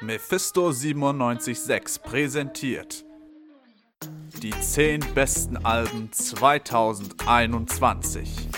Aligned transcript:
Mephisto 0.00 0.70
976 0.70 2.00
präsentiert 2.04 3.04
die 4.40 4.52
10 4.52 5.00
besten 5.12 5.56
Alben 5.66 6.08
2021. 6.12 8.48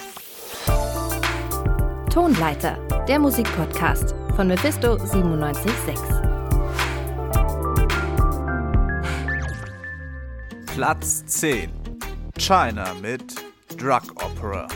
Tonleiter, 2.13 2.77
der 3.09 3.19
Musikpodcast 3.19 4.15
von 4.37 4.49
Mephisto 4.49 4.97
976. 4.97 5.97
Platz 10.67 11.25
10 11.25 11.71
China 12.37 12.93
mit 13.01 13.35
Drug 13.79 14.03
Opera. 14.23 14.69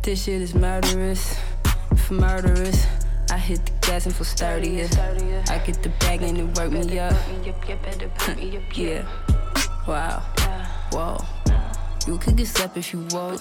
This 0.00 0.24
shit 0.24 0.40
is 0.40 0.54
murderous, 0.54 1.36
murderous. 2.08 2.86
Hit 3.46 3.64
the 3.64 3.72
gas 3.86 4.06
and 4.06 4.14
feel 4.16 4.24
sturdier. 4.24 4.88
I 5.48 5.58
get 5.64 5.80
the 5.80 5.90
bag 6.00 6.20
and 6.22 6.36
it 6.36 6.58
work 6.58 6.72
me 6.72 6.98
up. 6.98 7.14
yeah. 8.76 9.06
Wow. 9.86 10.20
Whoa. 10.90 11.24
You 12.08 12.18
could 12.18 12.36
get 12.36 12.48
slept 12.48 12.76
if 12.76 12.92
you 12.92 13.06
want. 13.12 13.40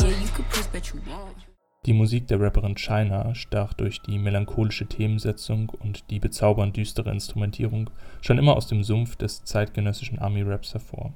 Yeah, 0.00 0.10
you 0.22 0.28
could 0.32 0.48
push, 0.48 0.66
but 0.72 0.92
you 0.92 1.00
won't. 1.08 1.44
Die 1.86 1.92
Musik 1.92 2.28
der 2.28 2.40
Rapperin 2.40 2.76
China 2.76 3.34
stach 3.34 3.72
durch 3.72 4.00
die 4.00 4.20
melancholische 4.20 4.86
Themensetzung 4.86 5.70
und 5.70 6.08
die 6.10 6.20
bezaubernd 6.20 6.76
düstere 6.76 7.10
Instrumentierung 7.10 7.90
schon 8.20 8.38
immer 8.38 8.56
aus 8.56 8.68
dem 8.68 8.84
Sumpf 8.84 9.16
des 9.16 9.42
zeitgenössischen 9.42 10.20
Army-Raps 10.20 10.72
hervor. 10.74 11.12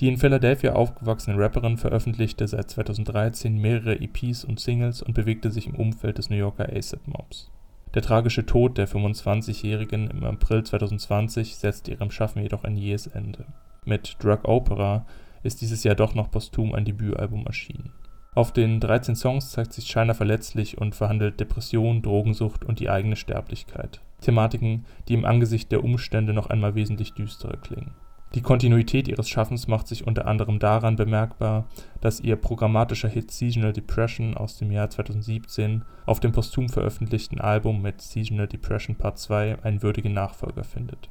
Die 0.00 0.08
in 0.08 0.18
Philadelphia 0.18 0.72
aufgewachsene 0.72 1.38
Rapperin 1.38 1.76
veröffentlichte 1.76 2.48
seit 2.48 2.68
2013 2.70 3.56
mehrere 3.56 4.00
EPs 4.00 4.44
und 4.44 4.58
Singles 4.58 5.00
und 5.00 5.14
bewegte 5.14 5.52
sich 5.52 5.68
im 5.68 5.76
Umfeld 5.76 6.18
des 6.18 6.28
New 6.28 6.36
Yorker 6.36 6.68
ASAP 6.74 7.06
Mobs. 7.06 7.52
Der 7.94 8.02
tragische 8.02 8.46
Tod 8.46 8.78
der 8.78 8.88
25-Jährigen 8.88 10.08
im 10.08 10.24
April 10.24 10.64
2020 10.64 11.56
setzte 11.56 11.90
ihrem 11.90 12.10
Schaffen 12.10 12.42
jedoch 12.42 12.64
ein 12.64 12.76
jähes 12.76 13.06
Ende. 13.06 13.44
Mit 13.84 14.16
Drug 14.22 14.44
Opera 14.44 15.04
ist 15.42 15.60
dieses 15.60 15.84
Jahr 15.84 15.94
doch 15.94 16.14
noch 16.14 16.30
posthum 16.30 16.74
ein 16.74 16.86
Debütalbum 16.86 17.46
erschienen. 17.46 17.92
Auf 18.34 18.50
den 18.50 18.80
13 18.80 19.14
Songs 19.14 19.50
zeigt 19.50 19.74
sich 19.74 19.88
China 19.88 20.14
verletzlich 20.14 20.78
und 20.78 20.94
verhandelt 20.94 21.38
Depression, 21.38 22.00
Drogensucht 22.00 22.64
und 22.64 22.80
die 22.80 22.88
eigene 22.88 23.16
Sterblichkeit. 23.16 24.00
Thematiken, 24.22 24.86
die 25.08 25.14
im 25.14 25.26
Angesicht 25.26 25.70
der 25.70 25.84
Umstände 25.84 26.32
noch 26.32 26.48
einmal 26.48 26.74
wesentlich 26.74 27.12
düsterer 27.12 27.58
klingen. 27.58 27.92
Die 28.34 28.40
Kontinuität 28.40 29.08
ihres 29.08 29.28
Schaffens 29.28 29.68
macht 29.68 29.86
sich 29.86 30.06
unter 30.06 30.26
anderem 30.26 30.58
daran 30.58 30.96
bemerkbar, 30.96 31.66
dass 32.00 32.18
ihr 32.18 32.36
programmatischer 32.36 33.08
Hit 33.08 33.30
Seasonal 33.30 33.74
Depression 33.74 34.34
aus 34.34 34.56
dem 34.56 34.72
Jahr 34.72 34.88
2017 34.88 35.82
auf 36.06 36.18
dem 36.18 36.32
posthum 36.32 36.70
veröffentlichten 36.70 37.40
Album 37.40 37.82
mit 37.82 38.00
Seasonal 38.00 38.48
Depression 38.48 38.96
Part 38.96 39.18
2 39.18 39.58
einen 39.62 39.82
würdigen 39.82 40.14
Nachfolger 40.14 40.64
findet. 40.64 41.10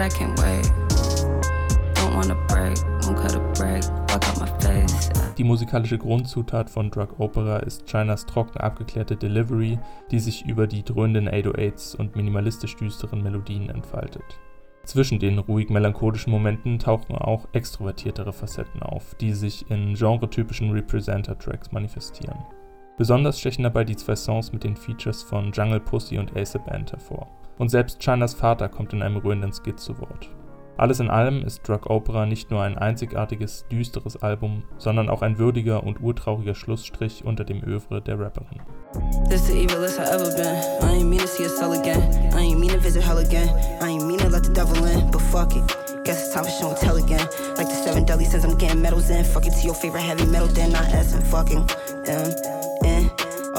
I 0.00 0.08
give 0.10 0.37
Die 5.38 5.44
musikalische 5.44 5.98
Grundzutat 5.98 6.68
von 6.68 6.90
Drug 6.90 7.20
Opera 7.20 7.58
ist 7.58 7.86
Chinas 7.86 8.26
trocken 8.26 8.58
abgeklärte 8.58 9.16
Delivery, 9.16 9.78
die 10.10 10.18
sich 10.18 10.44
über 10.44 10.66
die 10.66 10.82
dröhnenden 10.82 11.28
808s 11.28 11.96
und 11.96 12.16
minimalistisch 12.16 12.74
düsteren 12.74 13.22
Melodien 13.22 13.70
entfaltet. 13.70 14.40
Zwischen 14.82 15.20
den 15.20 15.38
ruhig 15.38 15.68
melancholischen 15.68 16.32
Momenten 16.32 16.80
tauchen 16.80 17.14
auch 17.14 17.46
extrovertiertere 17.52 18.32
Facetten 18.32 18.82
auf, 18.82 19.14
die 19.14 19.32
sich 19.32 19.70
in 19.70 19.94
genretypischen 19.94 20.72
Representer-Tracks 20.72 21.70
manifestieren. 21.70 22.38
Besonders 22.96 23.38
stechen 23.38 23.62
dabei 23.62 23.84
die 23.84 23.94
zwei 23.94 24.16
Songs 24.16 24.52
mit 24.52 24.64
den 24.64 24.74
Features 24.74 25.22
von 25.22 25.52
Jungle 25.52 25.78
Pussy 25.78 26.18
und 26.18 26.36
Ace 26.36 26.58
Band 26.66 26.90
hervor. 26.90 27.28
Und 27.58 27.68
selbst 27.68 28.00
Chinas 28.00 28.34
Vater 28.34 28.68
kommt 28.68 28.92
in 28.92 29.02
einem 29.02 29.18
rührenden 29.18 29.52
Skit 29.52 29.78
zu 29.78 30.00
Wort. 30.00 30.30
Alles 30.78 31.00
in 31.00 31.10
allem 31.10 31.42
ist 31.42 31.68
Drug 31.68 31.90
Opera 31.90 32.24
nicht 32.24 32.52
nur 32.52 32.62
ein 32.62 32.78
einzigartiges, 32.78 33.66
düsteres 33.68 34.16
Album, 34.22 34.62
sondern 34.78 35.08
auch 35.10 35.22
ein 35.22 35.36
würdiger 35.36 35.82
und 35.82 36.00
urtrauriger 36.00 36.54
Schlussstrich 36.54 37.24
unter 37.24 37.44
dem 37.44 37.64
Övre 37.64 38.00
der 38.00 38.20
Rapperin. 38.20 38.60
This 39.28 39.48
the 39.48 39.64
evilest 39.64 39.98
I 39.98 40.04
ever 40.04 40.30
been. 40.36 40.56
I 40.80 40.98
ain't 40.98 41.10
mean 41.10 41.20
to 41.20 41.26
see 41.26 41.44
us 41.44 41.60
all 41.60 41.72
again. 41.72 42.00
I 42.32 42.42
ain't 42.42 42.60
mean 42.60 42.70
to 42.70 42.78
visit 42.78 43.02
hell 43.02 43.18
again. 43.18 43.48
I 43.82 43.88
ain't 43.88 44.06
mean 44.06 44.18
to 44.18 44.28
let 44.28 44.44
the 44.44 44.52
devil 44.52 44.76
in, 44.86 45.10
but 45.10 45.20
fuck 45.20 45.56
it. 45.56 46.04
Guess 46.04 46.26
it's 46.26 46.32
time 46.32 46.44
for 46.44 46.50
show 46.50 46.68
and 46.70 46.78
tell 46.78 46.96
again. 46.96 47.26
Like 47.56 47.66
the 47.66 47.74
seven 47.74 48.04
deadly 48.04 48.24
sins, 48.24 48.44
I'm 48.44 48.56
getting 48.56 48.80
medals 48.80 49.10
in. 49.10 49.24
Fuck 49.24 49.46
it 49.46 49.54
to 49.54 49.66
your 49.66 49.74
favorite 49.74 50.02
heavy 50.02 50.26
metal, 50.26 50.46
then 50.46 50.70
not 50.70 50.84
S 50.94 51.12
and 51.12 51.26
fucking. 51.26 51.66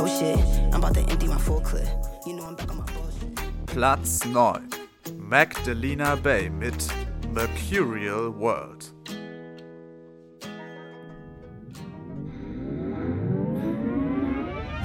Oh 0.02 0.08
shit, 0.08 0.40
I'm 0.74 0.82
about 0.82 0.94
to 0.94 1.02
empty 1.02 1.28
my 1.28 1.38
full 1.38 1.60
clip. 1.60 1.86
You 2.26 2.38
know 2.38 2.46
I'm 2.46 2.56
back 2.56 2.72
on 2.72 2.78
my 2.78 2.86
bullshit. 2.86 3.36
Platz 3.68 4.26
9 4.26 4.70
Magdalena 5.18 6.16
Bay 6.16 6.50
mit 6.50 6.88
Mercurial 7.32 8.32
World. 8.32 8.90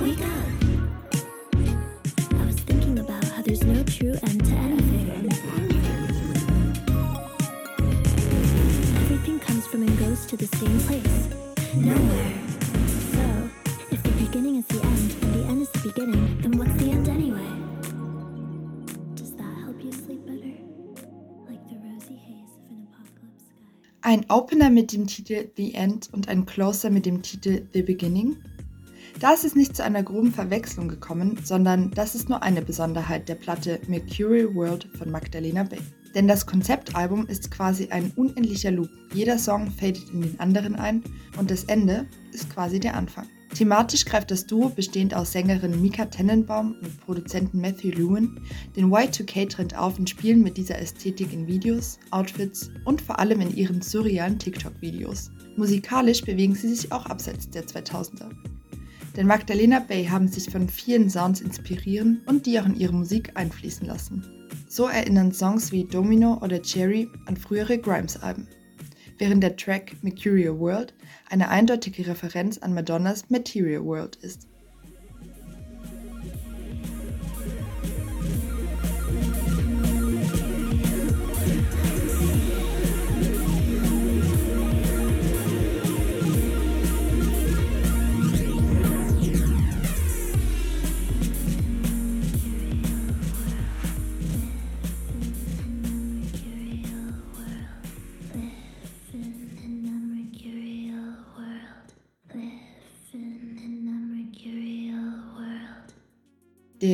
Wake 0.01 0.21
up. 0.21 0.55
I 2.35 2.45
was 2.45 2.57
thinking 2.61 2.99
about 2.99 3.25
how 3.25 3.43
there's 3.43 3.63
no 3.65 3.83
true 3.85 4.15
end 4.23 4.45
to 4.45 4.53
anything. 4.53 5.33
Everything 9.05 9.41
comes 9.41 9.67
from 9.67 9.83
and 9.83 9.99
goes 9.99 10.27
to 10.27 10.37
the 10.37 10.47
same 10.47 10.79
place. 10.81 11.29
Nowhere. 11.75 12.33
So, 13.13 13.51
if 13.91 14.03
the 14.03 14.11
beginning 14.23 14.57
is 14.57 14.67
the 14.67 14.83
end 14.85 15.04
Ein 24.15 24.31
Opener 24.31 24.71
mit 24.71 24.93
dem 24.93 25.09
Titel 25.09 25.51
The 25.57 25.75
End 25.75 26.09
und 26.13 26.29
ein 26.29 26.47
Closer 26.47 26.89
mit 26.89 27.05
dem 27.05 27.23
Titel 27.23 27.67
The 27.73 27.83
Beginning? 27.83 28.37
Da 29.19 29.33
ist 29.33 29.43
es 29.43 29.57
nicht 29.57 29.75
zu 29.75 29.83
einer 29.83 30.05
groben 30.05 30.33
Verwechslung 30.33 30.87
gekommen, 30.87 31.41
sondern 31.43 31.91
das 31.91 32.15
ist 32.15 32.29
nur 32.29 32.41
eine 32.41 32.63
Besonderheit 32.63 33.29
der 33.29 33.35
Platte 33.35 33.81
Mercurial 33.89 34.55
World 34.55 34.89
von 34.97 35.11
Magdalena 35.11 35.65
Bay. 35.65 35.81
Denn 36.15 36.29
das 36.29 36.47
Konzeptalbum 36.47 37.27
ist 37.27 37.51
quasi 37.51 37.89
ein 37.89 38.13
unendlicher 38.15 38.71
Loop. 38.71 38.89
Jeder 39.13 39.37
Song 39.37 39.69
fadet 39.73 40.09
in 40.13 40.21
den 40.21 40.39
anderen 40.39 40.77
ein 40.77 41.03
und 41.37 41.51
das 41.51 41.65
Ende 41.65 42.07
ist 42.33 42.49
quasi 42.51 42.79
der 42.79 42.95
Anfang. 42.95 43.27
Thematisch 43.55 44.05
greift 44.05 44.33
das 44.33 44.47
Duo, 44.47 44.69
bestehend 44.69 45.15
aus 45.15 45.31
Sängerin 45.31 45.81
Mika 45.81 46.07
Tennenbaum 46.07 46.75
und 46.83 47.01
Produzenten 47.03 47.61
Matthew 47.61 47.91
Lewin, 47.91 48.41
den 48.75 48.91
Y2K-Trend 48.91 49.79
auf 49.79 49.97
und 49.97 50.11
spielen 50.11 50.43
mit 50.43 50.57
dieser 50.57 50.81
Ästhetik 50.81 51.33
in 51.33 51.47
Videos, 51.47 52.01
Outfits 52.11 52.73
und 52.85 53.01
vor 53.01 53.21
allem 53.21 53.41
in 53.41 53.55
ihren 53.55 53.81
surrealen 53.81 54.41
TikTok-Videos. 54.41 55.31
Musikalisch 55.57 56.23
bewegen 56.23 56.57
sie 56.57 56.75
sich 56.75 56.91
auch 56.91 57.07
abseits 57.07 57.49
der 57.49 57.65
2000er. 57.65 58.29
Denn 59.17 59.29
Magdalena 59.29 59.79
Bay 59.79 60.05
haben 60.05 60.27
sich 60.27 60.51
von 60.51 60.69
vielen 60.69 61.09
Sounds 61.09 61.41
inspirieren 61.41 62.23
und 62.27 62.47
die 62.47 62.59
auch 62.59 62.67
in 62.67 62.75
ihre 62.75 62.93
Musik 62.93 63.31
einfließen 63.37 63.87
lassen. 63.87 64.25
So 64.67 64.89
erinnern 64.89 65.31
Songs 65.33 65.71
wie 65.71 65.85
Domino 65.85 66.41
oder 66.43 66.61
Cherry 66.61 67.09
an 67.27 67.37
frühere 67.37 67.79
Grimes-Alben, 67.79 68.49
während 69.19 69.43
der 69.43 69.57
Track 69.57 69.97
Mercurial 70.03 70.59
World 70.59 70.95
eine 71.29 71.49
eindeutige 71.49 72.07
Referenz 72.07 72.59
an 72.59 72.75
Madonnas 72.75 73.31
Material 73.31 73.85
World 73.85 74.17
ist. 74.17 74.49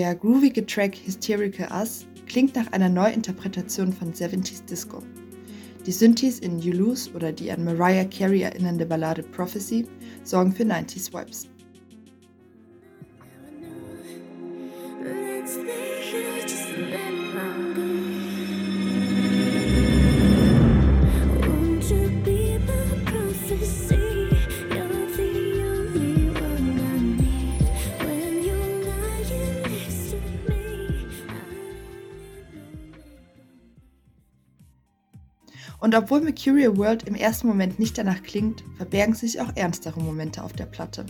Der 0.01 0.15
groovige 0.15 0.65
Track 0.65 0.97
Hysterical 0.97 1.69
Us 1.79 2.07
klingt 2.27 2.57
nach 2.57 2.73
einer 2.73 2.89
Neuinterpretation 2.89 3.93
von 3.93 4.15
70s 4.15 4.65
Disco. 4.65 5.03
Die 5.85 5.93
Synthes 5.93 6.39
in 6.39 6.59
You 6.59 6.73
Lose 6.73 7.13
oder 7.13 7.33
die 7.33 7.53
an 7.53 7.65
Mariah 7.65 8.07
Carey 8.07 8.41
erinnernde 8.41 8.87
Ballade 8.87 9.23
Prophecy 9.23 9.87
sorgen 10.25 10.55
für 10.55 10.63
90s 10.63 11.13
Vibes. 11.13 11.50
Und 35.91 35.97
obwohl 35.97 36.21
Mercurial 36.21 36.77
World 36.77 37.03
im 37.09 37.17
ersten 37.17 37.49
Moment 37.49 37.81
nicht 37.81 37.99
danach 37.99 38.23
klingt, 38.23 38.63
verbergen 38.77 39.13
sich 39.13 39.41
auch 39.41 39.51
ernstere 39.57 40.01
Momente 40.01 40.45
auf 40.45 40.53
der 40.53 40.67
Platte. 40.67 41.05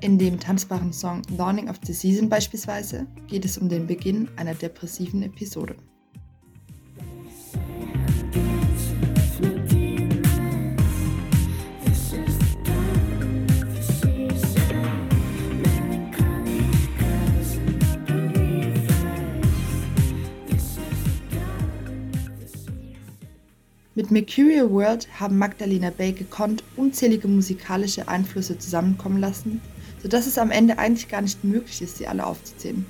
In 0.00 0.18
dem 0.18 0.40
tanzbaren 0.40 0.92
Song 0.92 1.22
Dawning 1.36 1.70
of 1.70 1.76
the 1.86 1.92
Season 1.92 2.28
beispielsweise 2.28 3.06
geht 3.28 3.44
es 3.44 3.56
um 3.56 3.68
den 3.68 3.86
Beginn 3.86 4.28
einer 4.34 4.54
depressiven 4.54 5.22
Episode. 5.22 5.76
Mercurial 24.14 24.70
World 24.70 25.08
haben 25.18 25.38
Magdalena 25.38 25.90
Bay 25.90 26.12
gekonnt 26.12 26.62
unzählige 26.76 27.26
musikalische 27.26 28.06
Einflüsse 28.06 28.56
zusammenkommen 28.56 29.18
lassen, 29.18 29.60
sodass 30.00 30.28
es 30.28 30.38
am 30.38 30.52
Ende 30.52 30.78
eigentlich 30.78 31.08
gar 31.08 31.20
nicht 31.20 31.42
möglich 31.42 31.82
ist, 31.82 31.96
sie 31.96 32.06
alle 32.06 32.24
aufzuzählen. 32.24 32.86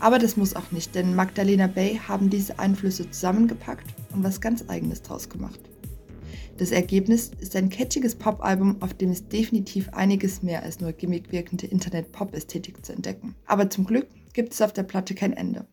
Aber 0.00 0.18
das 0.18 0.36
muss 0.36 0.56
auch 0.56 0.72
nicht, 0.72 0.96
denn 0.96 1.14
Magdalena 1.14 1.68
Bay 1.68 2.00
haben 2.08 2.28
diese 2.28 2.58
Einflüsse 2.58 3.08
zusammengepackt 3.08 3.86
und 4.12 4.24
was 4.24 4.40
ganz 4.40 4.64
eigenes 4.66 5.00
draus 5.02 5.28
gemacht. 5.28 5.60
Das 6.56 6.72
Ergebnis 6.72 7.30
ist 7.38 7.54
ein 7.54 7.68
catchiges 7.68 8.16
Pop-Album, 8.16 8.78
auf 8.80 8.94
dem 8.94 9.12
es 9.12 9.28
definitiv 9.28 9.90
einiges 9.90 10.42
mehr 10.42 10.64
als 10.64 10.80
nur 10.80 10.90
gimmick 10.90 11.30
wirkende 11.30 11.68
Internet-Pop-Ästhetik 11.68 12.84
zu 12.84 12.92
entdecken. 12.92 13.36
Aber 13.46 13.70
zum 13.70 13.84
Glück 13.84 14.08
gibt 14.32 14.54
es 14.54 14.60
auf 14.60 14.72
der 14.72 14.82
Platte 14.82 15.14
kein 15.14 15.34
Ende. 15.34 15.68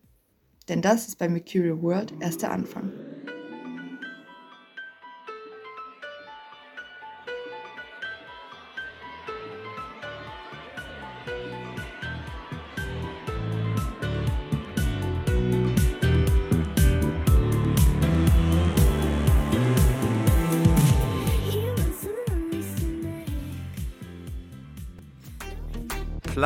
Denn 0.68 0.80
das 0.80 1.08
ist 1.08 1.18
bei 1.18 1.28
Mercurial 1.28 1.82
World 1.82 2.14
erst 2.20 2.42
der 2.42 2.52
Anfang. 2.52 2.92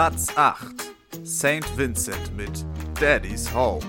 Platz 0.00 0.35
8 0.35 0.94
St. 1.26 1.76
Vincent 1.76 2.35
mit 2.35 2.64
Daddy's 2.99 3.52
Home. 3.52 3.82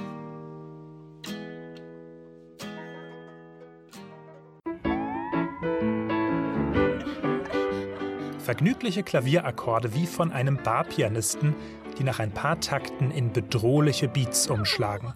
Vergnügliche 8.39 9.03
Klavierakkorde 9.03 9.93
wie 9.95 10.05
von 10.05 10.33
einem 10.33 10.57
Barpianisten, 10.57 11.55
die 11.97 12.03
nach 12.03 12.19
ein 12.19 12.33
paar 12.33 12.59
Takten 12.59 13.09
in 13.11 13.31
bedrohliche 13.31 14.09
Beats 14.09 14.47
umschlagen. 14.47 15.13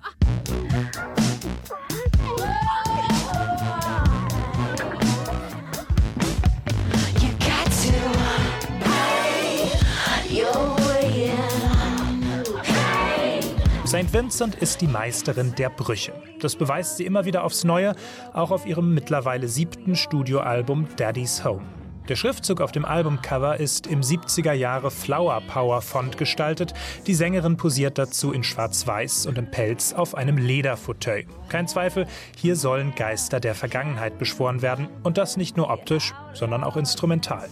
St. 13.95 14.13
Vincent 14.13 14.55
ist 14.55 14.81
die 14.81 14.87
Meisterin 14.87 15.55
der 15.55 15.69
Brüche. 15.69 16.11
Das 16.41 16.57
beweist 16.57 16.97
sie 16.97 17.05
immer 17.05 17.23
wieder 17.23 17.45
aufs 17.45 17.63
Neue, 17.63 17.95
auch 18.33 18.51
auf 18.51 18.65
ihrem 18.65 18.93
mittlerweile 18.93 19.47
siebten 19.47 19.95
Studioalbum 19.95 20.89
Daddy's 20.97 21.45
Home. 21.45 21.61
Der 22.09 22.17
Schriftzug 22.17 22.59
auf 22.59 22.73
dem 22.73 22.83
Albumcover 22.83 23.57
ist 23.57 23.87
im 23.87 24.01
70er 24.01 24.51
Jahre 24.51 24.91
Flower 24.91 25.41
Power 25.47 25.81
Font 25.81 26.17
gestaltet. 26.17 26.73
Die 27.07 27.13
Sängerin 27.13 27.55
posiert 27.55 27.97
dazu 27.97 28.33
in 28.33 28.43
Schwarz-Weiß 28.43 29.27
und 29.27 29.37
im 29.37 29.49
Pelz 29.49 29.93
auf 29.93 30.13
einem 30.13 30.37
Lederfauteuil. 30.37 31.25
Kein 31.47 31.69
Zweifel, 31.69 32.05
hier 32.35 32.57
sollen 32.57 32.95
Geister 32.95 33.39
der 33.39 33.55
Vergangenheit 33.55 34.19
beschworen 34.19 34.61
werden. 34.61 34.89
Und 35.03 35.17
das 35.17 35.37
nicht 35.37 35.55
nur 35.55 35.69
optisch, 35.69 36.13
sondern 36.33 36.65
auch 36.65 36.75
instrumental. 36.75 37.47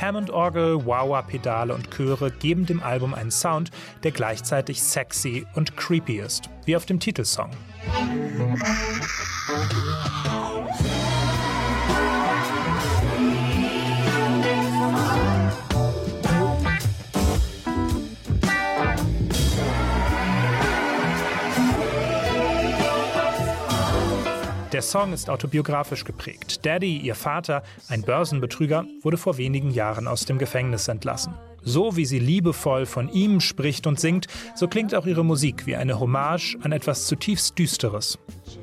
Hammond-Orgel, 0.00 0.86
Wah-Wah-Pedale 0.86 1.74
und 1.74 1.90
Chöre 1.90 2.30
geben 2.30 2.66
dem 2.66 2.82
Album 2.82 3.14
einen 3.14 3.30
Sound, 3.30 3.70
der 4.02 4.12
gleichzeitig 4.12 4.82
sexy 4.82 5.46
und 5.54 5.76
creepy 5.76 6.18
ist, 6.20 6.48
wie 6.64 6.76
auf 6.76 6.86
dem 6.86 7.00
Titelsong. 7.00 7.50
Der 24.80 24.86
Song 24.86 25.12
ist 25.12 25.28
autobiografisch 25.28 26.06
geprägt. 26.06 26.64
Daddy, 26.64 26.96
ihr 26.96 27.14
Vater, 27.14 27.62
ein 27.88 28.00
Börsenbetrüger, 28.00 28.86
wurde 29.02 29.18
vor 29.18 29.36
wenigen 29.36 29.72
Jahren 29.72 30.08
aus 30.08 30.24
dem 30.24 30.38
Gefängnis 30.38 30.88
entlassen. 30.88 31.34
So 31.62 31.96
wie 31.96 32.06
sie 32.06 32.18
liebevoll 32.18 32.86
von 32.86 33.10
ihm 33.10 33.40
spricht 33.40 33.86
und 33.86 34.00
singt, 34.00 34.26
so 34.54 34.68
klingt 34.68 34.94
auch 34.94 35.04
ihre 35.04 35.22
Musik 35.22 35.66
wie 35.66 35.76
eine 35.76 36.00
Hommage 36.00 36.56
an 36.62 36.72
etwas 36.72 37.06
zutiefst 37.06 37.58
Düsteres. 37.58 38.18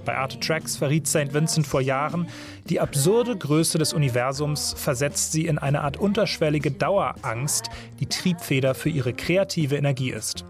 Bei 0.05 0.17
Arte 0.17 0.39
Tracks 0.39 0.75
verriet 0.75 1.05
St. 1.05 1.35
Vincent 1.35 1.67
vor 1.67 1.81
Jahren, 1.81 2.27
die 2.67 2.79
absurde 2.79 3.37
Größe 3.37 3.77
des 3.77 3.93
Universums 3.93 4.73
versetzt 4.75 5.33
sie 5.33 5.45
in 5.45 5.59
eine 5.59 5.81
Art 5.81 5.97
unterschwellige 5.97 6.71
Dauerangst, 6.71 7.69
die 7.99 8.07
Triebfeder 8.07 8.73
für 8.73 8.89
ihre 8.89 9.13
kreative 9.13 9.75
Energie 9.75 10.09
ist. 10.09 10.45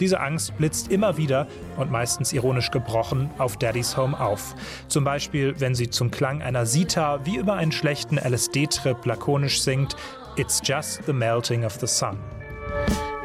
Diese 0.00 0.20
Angst 0.20 0.56
blitzt 0.56 0.90
immer 0.90 1.16
wieder 1.16 1.46
und 1.76 1.90
meistens 1.90 2.32
ironisch 2.32 2.70
gebrochen 2.70 3.30
auf 3.38 3.56
Daddy's 3.56 3.96
Home 3.96 4.18
auf. 4.18 4.54
Zum 4.88 5.04
Beispiel, 5.04 5.54
wenn 5.58 5.74
sie 5.74 5.90
zum 5.90 6.10
Klang 6.10 6.42
einer 6.42 6.66
Sita 6.66 7.20
wie 7.24 7.36
über 7.36 7.54
einen 7.54 7.72
schlechten 7.72 8.18
LSD-Trip 8.18 9.04
lakonisch 9.04 9.60
singt: 9.62 9.96
It's 10.36 10.60
just 10.64 11.04
the 11.06 11.12
melting 11.12 11.64
of 11.64 11.74
the 11.80 11.86
sun. 11.86 12.18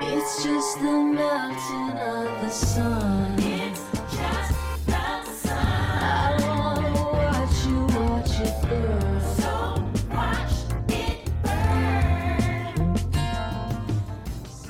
It's 0.02 0.44
just 0.44 0.78
the 0.80 1.16
melting 1.16 1.92
of 1.94 2.30
the 2.44 2.50
sun. 2.50 3.43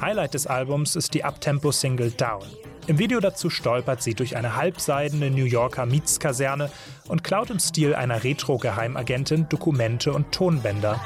Highlight 0.03 0.33
des 0.33 0.47
Albums 0.47 0.97
ist 0.97 1.13
die 1.13 1.23
Uptempo-Single 1.23 2.11
Down. 2.11 2.43
Im 2.87 2.99
Video 2.99 3.21
dazu 3.21 3.49
stolpert 3.49 4.03
sie 4.03 4.13
durch 4.13 4.35
eine 4.35 4.57
halbseidene 4.57 5.31
New 5.31 5.45
Yorker 5.45 5.85
Mietskaserne 5.85 6.69
und 7.07 7.23
klaut 7.23 7.49
im 7.49 7.59
Stil 7.59 7.95
einer 7.95 8.21
Retro-Geheimagentin 8.21 9.47
Dokumente 9.47 10.11
und 10.11 10.33
Tonbänder. 10.33 10.99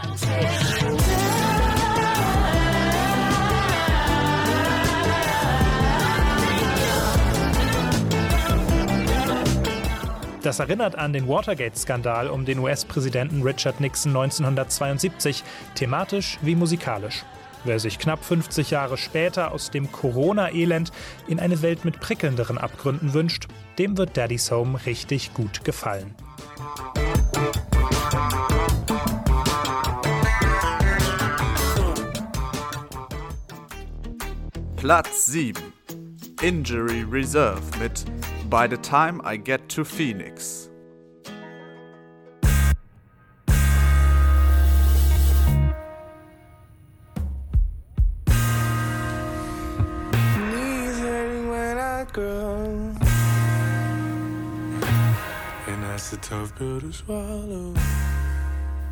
Das 10.41 10.57
erinnert 10.57 10.95
an 10.95 11.13
den 11.13 11.27
Watergate-Skandal 11.27 12.29
um 12.29 12.45
den 12.45 12.57
US-Präsidenten 12.57 13.43
Richard 13.43 13.79
Nixon 13.79 14.15
1972, 14.15 15.43
thematisch 15.75 16.39
wie 16.41 16.55
musikalisch. 16.55 17.23
Wer 17.63 17.79
sich 17.79 17.99
knapp 17.99 18.23
50 18.23 18.71
Jahre 18.71 18.97
später 18.97 19.51
aus 19.51 19.71
dem 19.71 19.91
Corona-Elend 19.91 20.91
in 21.27 21.39
eine 21.39 21.61
Welt 21.61 21.85
mit 21.85 21.99
prickelnderen 21.99 22.57
Abgründen 22.57 23.13
wünscht, 23.13 23.47
dem 23.77 23.97
wird 23.97 24.15
Daddy's 24.15 24.51
Home 24.51 24.79
richtig 24.85 25.33
gut 25.33 25.63
gefallen. 25.63 26.15
Platz 34.77 35.25
7 35.25 35.61
Injury 36.41 37.03
Reserve 37.03 37.61
mit 37.79 38.05
By 38.49 38.67
the 38.69 38.77
Time 38.77 39.21
I 39.25 39.37
Get 39.37 39.67
to 39.69 39.83
Phoenix. 39.83 40.66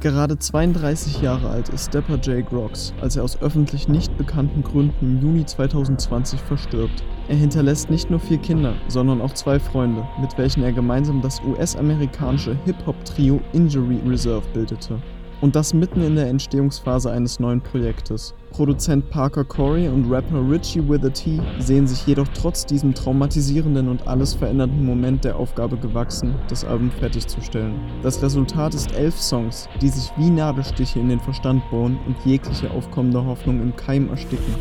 Gerade 0.01 0.37
32 0.37 1.21
Jahre 1.21 1.49
alt 1.49 1.69
ist 1.69 1.87
Stepper 1.87 2.17
J. 2.17 2.47
Grox, 2.47 2.93
als 3.01 3.15
er 3.15 3.23
aus 3.23 3.41
öffentlich 3.41 3.87
nicht 3.87 4.15
bekannten 4.17 4.61
Gründen 4.61 4.93
im 5.01 5.21
Juni 5.21 5.45
2020 5.45 6.39
verstirbt. 6.41 7.03
Er 7.27 7.35
hinterlässt 7.35 7.89
nicht 7.89 8.11
nur 8.11 8.19
vier 8.19 8.37
Kinder, 8.37 8.75
sondern 8.87 9.19
auch 9.21 9.33
zwei 9.33 9.59
Freunde, 9.59 10.07
mit 10.21 10.37
welchen 10.37 10.63
er 10.63 10.73
gemeinsam 10.73 11.21
das 11.21 11.41
US-amerikanische 11.41 12.55
Hip-Hop-Trio 12.65 13.41
Injury 13.53 13.99
Reserve 14.05 14.45
bildete. 14.53 15.01
Und 15.41 15.55
das 15.55 15.73
mitten 15.73 16.01
in 16.01 16.15
der 16.15 16.27
Entstehungsphase 16.27 17.11
eines 17.11 17.39
neuen 17.39 17.61
Projektes. 17.61 18.33
Produzent 18.51 19.09
Parker 19.09 19.43
Corey 19.43 19.89
und 19.89 20.09
Rapper 20.09 20.49
Richie 20.49 20.87
with 20.87 21.03
a 21.03 21.09
T 21.09 21.41
sehen 21.59 21.87
sich 21.87 22.07
jedoch 22.07 22.27
trotz 22.33 22.65
diesem 22.65 22.93
traumatisierenden 22.93 23.89
und 23.89 24.07
alles 24.07 24.33
verändernden 24.33 24.85
Moment 24.85 25.25
der 25.25 25.35
Aufgabe 25.35 25.75
gewachsen, 25.75 26.35
das 26.47 26.63
Album 26.63 26.89
fertigzustellen. 26.89 27.75
Das 28.01 28.21
Resultat 28.21 28.73
ist 28.73 28.93
elf 28.93 29.19
Songs, 29.19 29.67
die 29.81 29.89
sich 29.89 30.09
wie 30.17 30.29
Nadelstiche 30.29 30.99
in 30.99 31.09
den 31.09 31.19
Verstand 31.19 31.69
bohren 31.69 31.99
und 32.07 32.15
jegliche 32.23 32.71
aufkommende 32.71 33.25
Hoffnung 33.25 33.61
im 33.61 33.75
Keim 33.75 34.09
ersticken. 34.09 34.55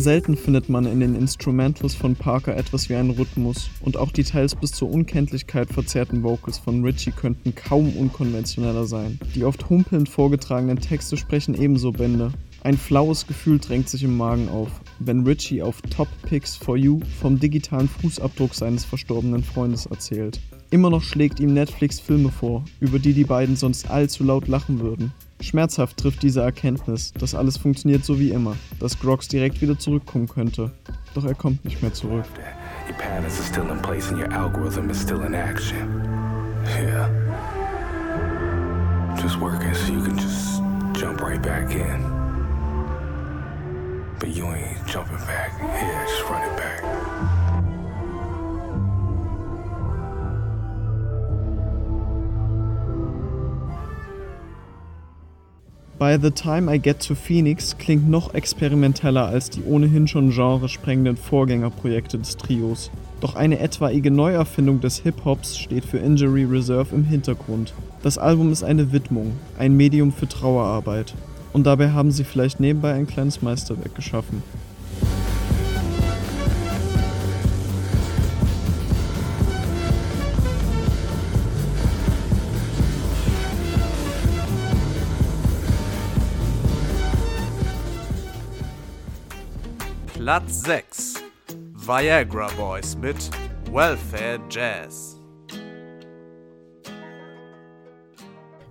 Selten 0.00 0.34
findet 0.34 0.70
man 0.70 0.86
in 0.86 1.00
den 1.00 1.14
Instrumentals 1.14 1.94
von 1.94 2.16
Parker 2.16 2.56
etwas 2.56 2.88
wie 2.88 2.94
einen 2.94 3.10
Rhythmus 3.10 3.68
und 3.82 3.98
auch 3.98 4.10
die 4.12 4.24
teils 4.24 4.54
bis 4.54 4.72
zur 4.72 4.90
Unkenntlichkeit 4.90 5.70
verzerrten 5.70 6.22
Vocals 6.22 6.56
von 6.56 6.82
Richie 6.82 7.10
könnten 7.10 7.54
kaum 7.54 7.94
unkonventioneller 7.94 8.86
sein. 8.86 9.20
Die 9.34 9.44
oft 9.44 9.68
humpelnd 9.68 10.08
vorgetragenen 10.08 10.78
Texte 10.78 11.18
sprechen 11.18 11.54
ebenso 11.54 11.92
Bände. 11.92 12.32
Ein 12.62 12.78
flaues 12.78 13.26
Gefühl 13.26 13.58
drängt 13.58 13.90
sich 13.90 14.02
im 14.02 14.16
Magen 14.16 14.48
auf, 14.48 14.70
wenn 15.00 15.26
Richie 15.26 15.60
auf 15.60 15.82
Top 15.82 16.08
Picks 16.22 16.56
for 16.56 16.78
You 16.78 17.00
vom 17.20 17.38
digitalen 17.38 17.88
Fußabdruck 17.88 18.54
seines 18.54 18.86
verstorbenen 18.86 19.42
Freundes 19.42 19.84
erzählt. 19.84 20.40
Immer 20.70 20.88
noch 20.88 21.02
schlägt 21.02 21.40
ihm 21.40 21.52
Netflix 21.52 22.00
Filme 22.00 22.30
vor, 22.30 22.64
über 22.80 22.98
die 22.98 23.12
die 23.12 23.24
beiden 23.24 23.54
sonst 23.54 23.90
allzu 23.90 24.24
laut 24.24 24.48
lachen 24.48 24.80
würden. 24.80 25.12
Schmerzhaft 25.40 25.96
trifft 25.96 26.22
diese 26.22 26.42
Erkenntnis, 26.42 27.12
dass 27.12 27.34
alles 27.34 27.56
funktioniert 27.56 28.04
so 28.04 28.18
wie 28.18 28.30
immer, 28.30 28.56
dass 28.78 28.98
Grox 28.98 29.28
direkt 29.28 29.60
wieder 29.60 29.78
zurückkommen 29.78 30.28
könnte. 30.28 30.70
Doch 31.14 31.24
er 31.24 31.34
kommt 31.34 31.64
nicht 31.64 31.82
mehr 31.82 31.92
zurück. 31.92 32.24
Your 32.88 32.96
patterns 32.96 33.38
are 33.38 33.46
still 33.46 33.70
in 33.70 33.80
place 33.82 34.10
and 34.10 34.18
your 34.18 34.32
algorithm 34.32 34.90
is 34.90 35.00
still 35.00 35.22
in 35.22 35.34
action. 35.34 36.02
Yeah. 36.66 37.08
Just 39.20 39.38
working 39.38 39.74
so 39.74 39.92
you 39.92 40.02
can 40.02 40.16
just 40.16 40.60
jump 40.92 41.20
right 41.20 41.40
back 41.40 41.74
in. 41.74 42.04
But 44.18 44.30
you 44.30 44.44
ain't 44.46 44.86
jumping 44.86 45.18
back. 45.26 45.52
Yeah, 45.60 46.06
just 46.06 46.28
running 46.28 46.56
back. 46.56 47.29
By 56.00 56.16
the 56.18 56.30
Time 56.30 56.74
I 56.74 56.78
Get 56.78 57.06
to 57.08 57.14
Phoenix 57.14 57.76
klingt 57.76 58.08
noch 58.08 58.32
experimenteller 58.32 59.26
als 59.26 59.50
die 59.50 59.62
ohnehin 59.64 60.08
schon 60.08 60.30
genresprengenden 60.30 61.18
Vorgängerprojekte 61.18 62.16
des 62.16 62.38
Trios. 62.38 62.90
Doch 63.20 63.34
eine 63.34 63.58
etwaige 63.58 64.10
Neuerfindung 64.10 64.80
des 64.80 65.00
Hip-Hops 65.00 65.58
steht 65.58 65.84
für 65.84 65.98
Injury 65.98 66.44
Reserve 66.44 66.94
im 66.94 67.04
Hintergrund. 67.04 67.74
Das 68.02 68.16
Album 68.16 68.50
ist 68.50 68.62
eine 68.62 68.92
Widmung, 68.92 69.32
ein 69.58 69.76
Medium 69.76 70.10
für 70.10 70.26
Trauerarbeit. 70.26 71.12
Und 71.52 71.66
dabei 71.66 71.90
haben 71.90 72.12
sie 72.12 72.24
vielleicht 72.24 72.60
nebenbei 72.60 72.94
ein 72.94 73.06
kleines 73.06 73.42
Meisterwerk 73.42 73.94
geschaffen. 73.94 74.42
Platz 90.30 90.62
6 90.62 91.24
Viagra 91.74 92.46
Boys 92.56 92.96
mit 92.96 93.16
Welfare 93.72 94.38
Jazz. 94.48 95.18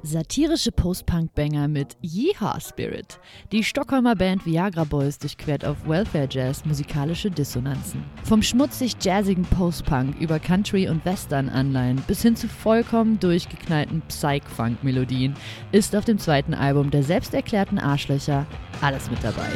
Satirische 0.02 0.72
Post-Punk-Banger 0.72 1.68
mit 1.68 1.98
Yeehaw 2.02 2.62
Spirit. 2.62 3.20
Die 3.52 3.66
Stockholmer 3.66 4.16
Band 4.16 4.46
Viagra 4.46 4.86
Boys 4.86 5.20
durchquert 5.20 5.66
auf 5.66 5.76
Welfare 5.86 6.30
Jazz 6.32 6.64
musikalische 6.64 7.30
Dissonanzen. 7.30 8.06
Vom 8.24 8.42
schmutzig-jazzigen 8.42 9.44
Post-Punk 9.44 10.16
über 10.18 10.40
Country- 10.40 10.88
und 10.88 11.04
Western-Anleihen 11.04 11.98
bis 12.08 12.22
hin 12.22 12.38
zu 12.38 12.48
vollkommen 12.48 13.20
durchgeknallten 13.20 14.02
Psych-Funk-Melodien 14.08 15.34
ist 15.74 15.94
auf 15.94 16.06
dem 16.06 16.20
zweiten 16.20 16.54
Album 16.54 16.90
der 16.90 17.04
selbsterklärten 17.04 17.80
Arschlöcher 17.80 18.48
alles 18.80 19.12
mit 19.12 19.22
dabei. 19.22 19.50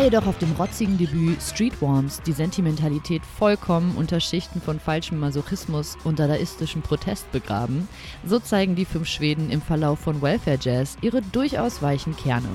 War 0.00 0.04
jedoch 0.06 0.26
auf 0.26 0.38
dem 0.38 0.52
rotzigen 0.52 0.96
Debüt 0.96 1.42
Streetworms 1.42 2.22
die 2.22 2.32
Sentimentalität 2.32 3.20
vollkommen 3.38 3.96
unter 3.96 4.18
Schichten 4.18 4.62
von 4.62 4.80
falschem 4.80 5.20
Masochismus 5.20 5.98
und 6.04 6.18
dadaistischem 6.18 6.80
Protest 6.80 7.30
begraben, 7.32 7.86
so 8.24 8.38
zeigen 8.38 8.76
die 8.76 8.86
fünf 8.86 9.08
Schweden 9.08 9.50
im 9.50 9.60
Verlauf 9.60 9.98
von 9.98 10.22
Welfare 10.22 10.56
Jazz 10.58 10.96
ihre 11.02 11.20
durchaus 11.20 11.82
weichen 11.82 12.16
Kerne. 12.16 12.48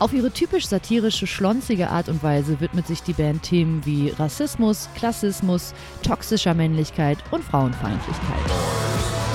Auf 0.00 0.12
ihre 0.12 0.32
typisch 0.32 0.66
satirische, 0.66 1.28
schlonzige 1.28 1.88
Art 1.88 2.08
und 2.08 2.20
Weise 2.24 2.58
widmet 2.60 2.88
sich 2.88 3.04
die 3.04 3.12
Band 3.12 3.44
Themen 3.44 3.86
wie 3.86 4.08
Rassismus, 4.08 4.88
Klassismus, 4.96 5.74
toxischer 6.02 6.54
Männlichkeit 6.54 7.18
und 7.30 7.44
Frauenfeindlichkeit. 7.44 9.31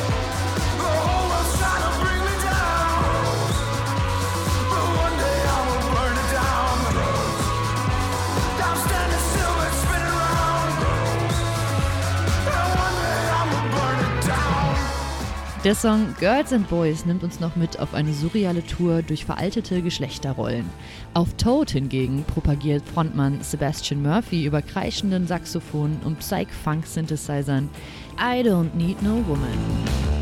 Der 15.68 15.76
Song 15.76 16.16
Girls 16.22 16.54
and 16.54 16.70
Boys 16.70 17.06
nimmt 17.06 17.26
uns 17.26 17.42
noch 17.42 17.58
mit 17.58 17.78
auf 17.78 17.94
eine 17.94 18.14
surreale 18.14 18.66
Tour 18.66 19.02
durch 19.02 19.26
veraltete 19.26 19.82
Geschlechterrollen. 19.82 20.64
Auf 21.14 21.34
Toad 21.34 21.72
hingegen 21.72 22.24
propagiert 22.24 22.88
Frontmann 22.88 23.42
Sebastian 23.42 24.02
Murphy 24.02 24.46
über 24.46 24.62
kreischenden 24.62 25.28
Saxophonen 25.28 26.00
und 26.06 26.20
Psych-Funk-Synthesizern 26.20 27.68
I 28.18 28.44
don't 28.44 28.76
need 28.76 29.04
no 29.04 29.22
woman. 29.28 30.17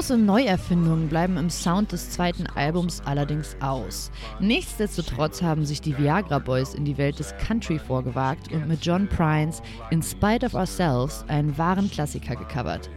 Große 0.00 0.16
Neuerfindungen 0.16 1.08
bleiben 1.08 1.36
im 1.36 1.50
Sound 1.50 1.92
des 1.92 2.08
zweiten 2.08 2.46
Albums 2.46 3.02
allerdings 3.04 3.54
aus. 3.60 4.10
Nichtsdestotrotz 4.40 5.42
haben 5.42 5.66
sich 5.66 5.82
die 5.82 5.98
Viagra 5.98 6.38
Boys 6.38 6.72
in 6.72 6.86
die 6.86 6.96
Welt 6.96 7.18
des 7.18 7.34
Country 7.36 7.78
vorgewagt 7.78 8.50
und 8.50 8.66
mit 8.66 8.82
John 8.82 9.06
Prines 9.08 9.60
In 9.90 10.02
Spite 10.02 10.46
of 10.46 10.54
Ourselves 10.54 11.22
einen 11.28 11.58
wahren 11.58 11.90
Klassiker 11.90 12.34
gecovert. 12.34 12.88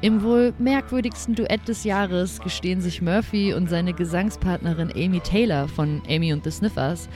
Im 0.00 0.24
wohl 0.24 0.52
merkwürdigsten 0.58 1.36
Duett 1.36 1.68
des 1.68 1.84
Jahres 1.84 2.40
gestehen 2.40 2.80
sich 2.80 3.00
Murphy 3.00 3.54
und 3.54 3.70
seine 3.70 3.94
Gesangspartnerin 3.94 4.90
Amy 4.96 5.20
Taylor 5.20 5.68
von 5.68 6.02
Amy 6.08 6.32
und 6.32 6.42
the 6.42 6.50
Sniffers 6.50 7.08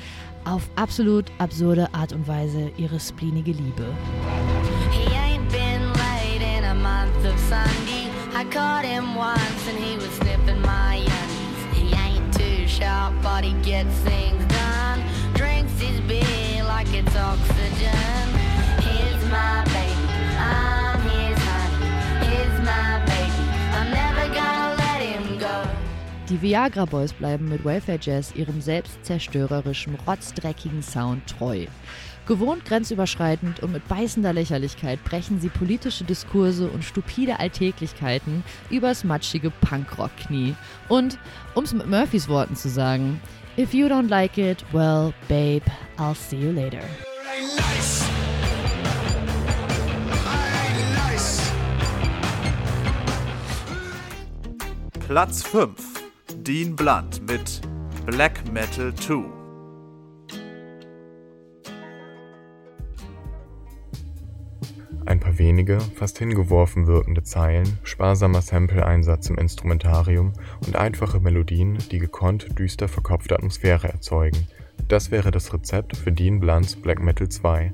auf 0.44 0.70
absolut 0.76 1.32
absurde 1.38 1.92
Art 1.92 2.12
und 2.12 2.28
Weise 2.28 2.70
ihre 2.76 3.00
spleenige 3.00 3.50
Liebe. 3.50 3.92
He 4.92 5.04
ain't 5.16 5.50
been 5.50 5.82
late 5.94 6.42
in 6.42 6.62
a 6.62 6.74
month 6.74 7.26
of 7.26 7.36
Sunday. 7.40 7.81
I 8.42 8.44
caught 8.46 8.84
him 8.84 9.14
once 9.14 9.68
and 9.68 9.78
he 9.78 9.94
was 9.94 10.10
sniffing 10.14 10.60
my 10.62 10.96
undies. 10.96 11.78
He 11.78 11.94
ain't 11.94 12.34
too 12.34 12.66
sharp, 12.66 13.14
but 13.22 13.44
he 13.44 13.52
gets 13.62 13.94
things 14.00 14.44
done. 14.46 15.00
Drinks 15.32 15.78
his 15.78 16.00
beer 16.00 16.64
like 16.64 16.92
it's 16.92 17.14
oxygen. 17.14 18.26
Here's 18.82 19.24
my 19.30 19.62
baby, 19.70 20.34
I'm 20.42 21.00
his 21.02 21.38
honey. 21.38 22.26
Here's 22.26 22.58
my 22.66 22.98
baby, 23.06 23.44
I'm 23.78 23.90
never 23.92 24.34
gonna 24.34 24.74
let 24.76 25.00
him 25.00 25.38
go. 25.38 25.62
Die 26.28 26.38
Viagra 26.42 26.84
Boys 26.84 27.12
bleiben 27.12 27.48
mit 27.48 27.64
Welfare 27.64 28.00
Jazz 28.00 28.34
ihrem 28.34 28.60
selbstzerstörerischen, 28.60 29.96
rotzdreckigen 30.04 30.82
Sound 30.82 31.28
treu. 31.28 31.66
Gewohnt 32.26 32.64
grenzüberschreitend 32.64 33.60
und 33.60 33.72
mit 33.72 33.86
beißender 33.88 34.32
Lächerlichkeit 34.32 35.02
brechen 35.02 35.40
sie 35.40 35.48
politische 35.48 36.04
Diskurse 36.04 36.68
und 36.68 36.84
stupide 36.84 37.40
Alltäglichkeiten 37.40 38.44
übers 38.70 39.02
matschige 39.02 39.50
Punkrock-Knie. 39.50 40.54
Und, 40.88 41.18
um 41.54 41.64
es 41.64 41.74
mit 41.74 41.88
Murphys 41.88 42.28
Worten 42.28 42.54
zu 42.54 42.68
sagen, 42.68 43.20
If 43.58 43.74
you 43.74 43.86
don't 43.86 44.08
like 44.08 44.38
it, 44.38 44.64
well, 44.72 45.12
babe, 45.28 45.64
I'll 45.98 46.14
see 46.14 46.36
you 46.36 46.52
later. 46.52 46.82
Platz 55.06 55.42
5. 55.42 55.74
Dean 56.38 56.74
Blunt 56.74 57.20
mit 57.28 57.60
Black 58.06 58.50
Metal 58.50 58.94
2. 58.94 59.41
Ein 65.04 65.18
paar 65.18 65.38
wenige, 65.38 65.78
fast 65.96 66.18
hingeworfen 66.18 66.86
wirkende 66.86 67.24
Zeilen, 67.24 67.78
sparsamer 67.82 68.40
Sample-Einsatz 68.40 69.30
im 69.30 69.36
Instrumentarium 69.36 70.32
und 70.64 70.76
einfache 70.76 71.18
Melodien, 71.18 71.78
die 71.90 71.98
gekonnt 71.98 72.58
düster 72.58 72.88
verkopfte 72.88 73.34
Atmosphäre 73.34 73.88
erzeugen. 73.88 74.46
Das 74.88 75.10
wäre 75.10 75.32
das 75.32 75.52
Rezept 75.52 75.96
für 75.96 76.12
Dean 76.12 76.38
Blunts 76.38 76.76
Black 76.76 77.02
Metal 77.02 77.28
2. 77.28 77.72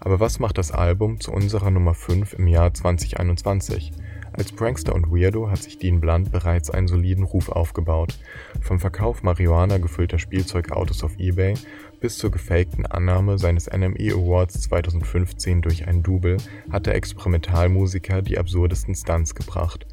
Aber 0.00 0.20
was 0.20 0.38
macht 0.38 0.58
das 0.58 0.70
Album 0.70 1.18
zu 1.20 1.32
unserer 1.32 1.70
Nummer 1.70 1.94
5 1.94 2.34
im 2.34 2.46
Jahr 2.46 2.72
2021? 2.72 3.92
Als 4.32 4.52
Prankster 4.52 4.94
und 4.94 5.10
Weirdo 5.10 5.50
hat 5.50 5.58
sich 5.58 5.78
Dean 5.78 6.00
Blunt 6.00 6.30
bereits 6.30 6.70
einen 6.70 6.86
soliden 6.86 7.24
Ruf 7.24 7.48
aufgebaut. 7.48 8.16
Vom 8.60 8.78
Verkauf 8.78 9.24
Marihuana 9.24 9.78
gefüllter 9.78 10.20
Spielzeugautos 10.20 11.02
auf 11.02 11.18
Ebay 11.18 11.54
bis 12.00 12.18
zur 12.18 12.30
gefakten 12.30 12.86
Annahme 12.86 13.38
seines 13.38 13.66
NME 13.66 14.12
Awards 14.14 14.60
2015 14.62 15.62
durch 15.62 15.86
ein 15.86 16.02
Double 16.02 16.36
hat 16.70 16.86
der 16.86 16.94
Experimentalmusiker 16.94 18.22
die 18.22 18.38
absurdesten 18.38 18.94
Stunts 18.94 19.34
gebracht. 19.34 19.86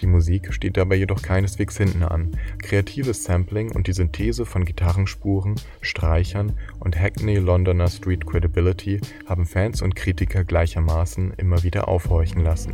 Die 0.00 0.06
Musik 0.06 0.52
steht 0.52 0.76
dabei 0.76 0.96
jedoch 0.96 1.22
keineswegs 1.22 1.78
hinten 1.78 2.02
an. 2.02 2.32
Kreatives 2.62 3.24
Sampling 3.24 3.72
und 3.72 3.86
die 3.86 3.94
Synthese 3.94 4.44
von 4.44 4.64
Gitarrenspuren, 4.64 5.54
Streichern 5.80 6.52
und 6.80 6.98
Hackney 6.98 7.36
Londoner 7.36 7.88
Street 7.88 8.26
Credibility 8.26 9.00
haben 9.26 9.46
Fans 9.46 9.80
und 9.80 9.96
Kritiker 9.96 10.44
gleichermaßen 10.44 11.32
immer 11.38 11.62
wieder 11.62 11.88
aufhorchen 11.88 12.44
lassen. 12.44 12.72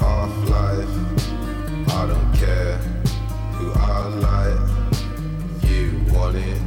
Half-Life. 0.00 0.88
I 1.88 2.06
don't 2.06 2.32
care 2.38 2.78
who 3.58 3.72
I 3.72 4.08
like. 4.20 4.83
Want 6.14 6.36
it, 6.36 6.58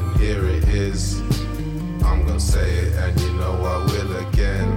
and 0.00 0.16
here 0.20 0.44
it 0.44 0.64
is. 0.68 1.20
I'm 2.04 2.26
gonna 2.26 2.40
say 2.40 2.68
it, 2.68 2.92
and 2.94 3.20
you 3.20 3.32
know 3.34 3.52
I 3.52 3.84
will 3.86 4.28
again. 4.28 4.68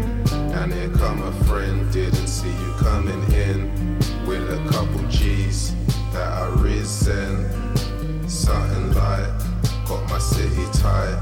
And 0.54 0.72
here 0.72 0.90
come 0.90 1.24
a 1.24 1.32
friend, 1.46 1.92
didn't 1.92 2.28
see 2.28 2.52
you 2.52 2.74
coming 2.78 3.24
in. 3.34 3.98
With 4.28 4.48
a 4.52 4.64
couple 4.70 5.02
G's 5.10 5.74
that 6.14 6.32
I 6.32 6.48
risen. 6.62 7.50
Something 8.30 8.94
like, 8.94 9.30
got 9.88 10.08
my 10.10 10.20
city 10.20 10.66
tight. 10.74 11.20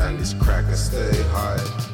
And 0.00 0.18
this 0.18 0.34
cracker 0.34 0.76
stay 0.76 1.22
high. 1.30 1.85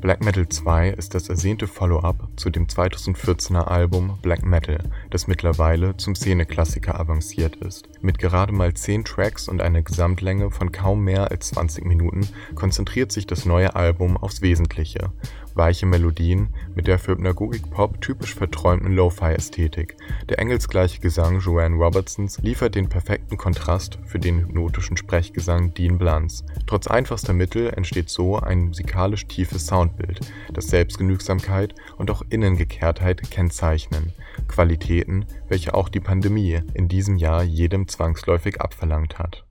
Black 0.00 0.22
Metal 0.24 0.48
2 0.48 0.90
ist 0.90 1.14
das 1.16 1.28
ersehnte 1.28 1.66
Follow-up 1.66 2.28
zu 2.36 2.50
dem 2.50 2.68
2014er 2.68 3.64
Album 3.64 4.16
Black 4.22 4.44
Metal, 4.44 4.78
das 5.10 5.26
mittlerweile 5.26 5.96
zum 5.96 6.14
Szeneklassiker 6.14 6.98
avanciert 7.00 7.56
ist. 7.56 7.88
Mit 8.00 8.20
gerade 8.20 8.52
mal 8.52 8.72
10 8.72 9.04
Tracks 9.04 9.48
und 9.48 9.60
einer 9.60 9.82
Gesamtlänge 9.82 10.52
von 10.52 10.70
kaum 10.70 11.02
mehr 11.02 11.32
als 11.32 11.48
20 11.48 11.84
Minuten 11.84 12.28
konzentriert 12.54 13.10
sich 13.10 13.26
das 13.26 13.44
neue 13.44 13.74
Album 13.74 14.16
aufs 14.16 14.40
Wesentliche 14.40 15.10
weiche 15.54 15.86
Melodien 15.86 16.48
mit 16.74 16.86
der 16.86 16.98
für 16.98 17.12
Hypnagogic-Pop 17.12 18.00
typisch 18.00 18.34
verträumten 18.34 18.92
Lo-Fi-Ästhetik. 18.92 19.96
Der 20.28 20.38
engelsgleiche 20.38 21.00
Gesang 21.00 21.40
Joanne 21.40 21.76
Robertsons 21.76 22.38
liefert 22.38 22.74
den 22.74 22.88
perfekten 22.88 23.36
Kontrast 23.36 23.98
für 24.04 24.18
den 24.18 24.40
hypnotischen 24.40 24.96
Sprechgesang 24.96 25.74
Dean 25.74 25.98
Blunts. 25.98 26.44
Trotz 26.66 26.86
einfachster 26.86 27.32
Mittel 27.32 27.70
entsteht 27.70 28.10
so 28.10 28.38
ein 28.38 28.68
musikalisch 28.68 29.26
tiefes 29.26 29.66
Soundbild, 29.66 30.20
das 30.52 30.68
Selbstgenügsamkeit 30.68 31.74
und 31.96 32.10
auch 32.10 32.22
Innengekehrtheit 32.30 33.30
kennzeichnen. 33.30 34.12
Qualitäten, 34.46 35.26
welche 35.48 35.74
auch 35.74 35.88
die 35.88 36.00
Pandemie 36.00 36.60
in 36.74 36.88
diesem 36.88 37.16
Jahr 37.16 37.42
jedem 37.42 37.88
zwangsläufig 37.88 38.60
abverlangt 38.60 39.18
hat. 39.18 39.47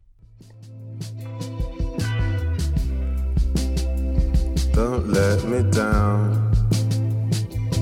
Don't 4.77 5.11
let 5.11 5.43
me 5.45 5.63
down. 5.71 6.51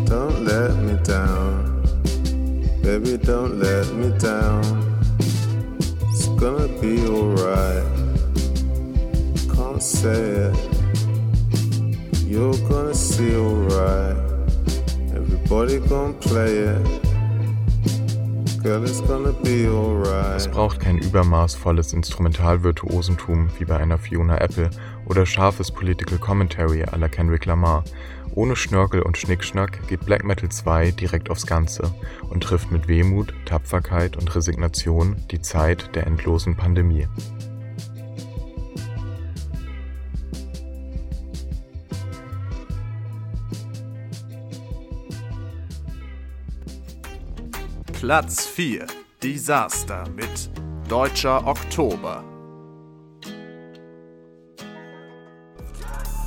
Don't 0.06 0.46
let 0.46 0.74
me 0.78 0.94
down. 1.04 1.84
Baby, 2.82 3.18
don't 3.18 3.60
let 3.60 3.94
me 3.94 4.18
down. 4.18 4.64
It's 6.08 6.30
gonna 6.40 6.70
be 6.80 7.06
alright. 7.06 7.84
Can't 9.54 9.84
say 9.84 10.48
it. 10.48 10.56
You're 12.26 12.58
gonna 12.70 12.96
see 12.96 13.36
alright. 13.36 14.16
Everybody 15.14 15.80
gonna 15.80 16.14
play 16.14 16.60
it. 16.60 17.06
Es 20.36 20.48
braucht 20.48 20.80
kein 20.80 20.98
übermaßvolles 20.98 21.94
Instrumentalvirtuosentum 21.94 23.50
wie 23.60 23.66
bei 23.66 23.78
einer 23.78 24.00
Fiona 24.00 24.40
Apple 24.40 24.72
oder 25.06 25.26
scharfes 25.26 25.72
Political 25.72 26.18
Commentary 26.18 26.84
à 26.84 26.98
la 26.98 27.08
Kendrick 27.08 27.46
Lamar. 27.46 27.84
Ohne 28.36 28.56
Schnörkel 28.56 29.02
und 29.02 29.18
Schnickschnack 29.18 29.88
geht 29.88 30.06
Black 30.06 30.24
Metal 30.24 30.50
2 30.50 30.92
direkt 30.92 31.30
aufs 31.30 31.48
Ganze 31.48 31.94
und 32.30 32.44
trifft 32.44 32.72
mit 32.72 32.88
Wehmut, 32.88 33.34
Tapferkeit 33.46 34.18
und 34.18 34.36
Resignation 34.36 35.16
die 35.32 35.42
Zeit 35.42 35.96
der 35.96 36.06
endlosen 36.06 36.56
Pandemie. 36.56 37.08
Platz 47.94 48.46
4. 48.46 48.86
Disaster 49.24 50.04
mit 50.16 50.52
Deutscher 50.88 51.48
Oktober. 51.48 52.35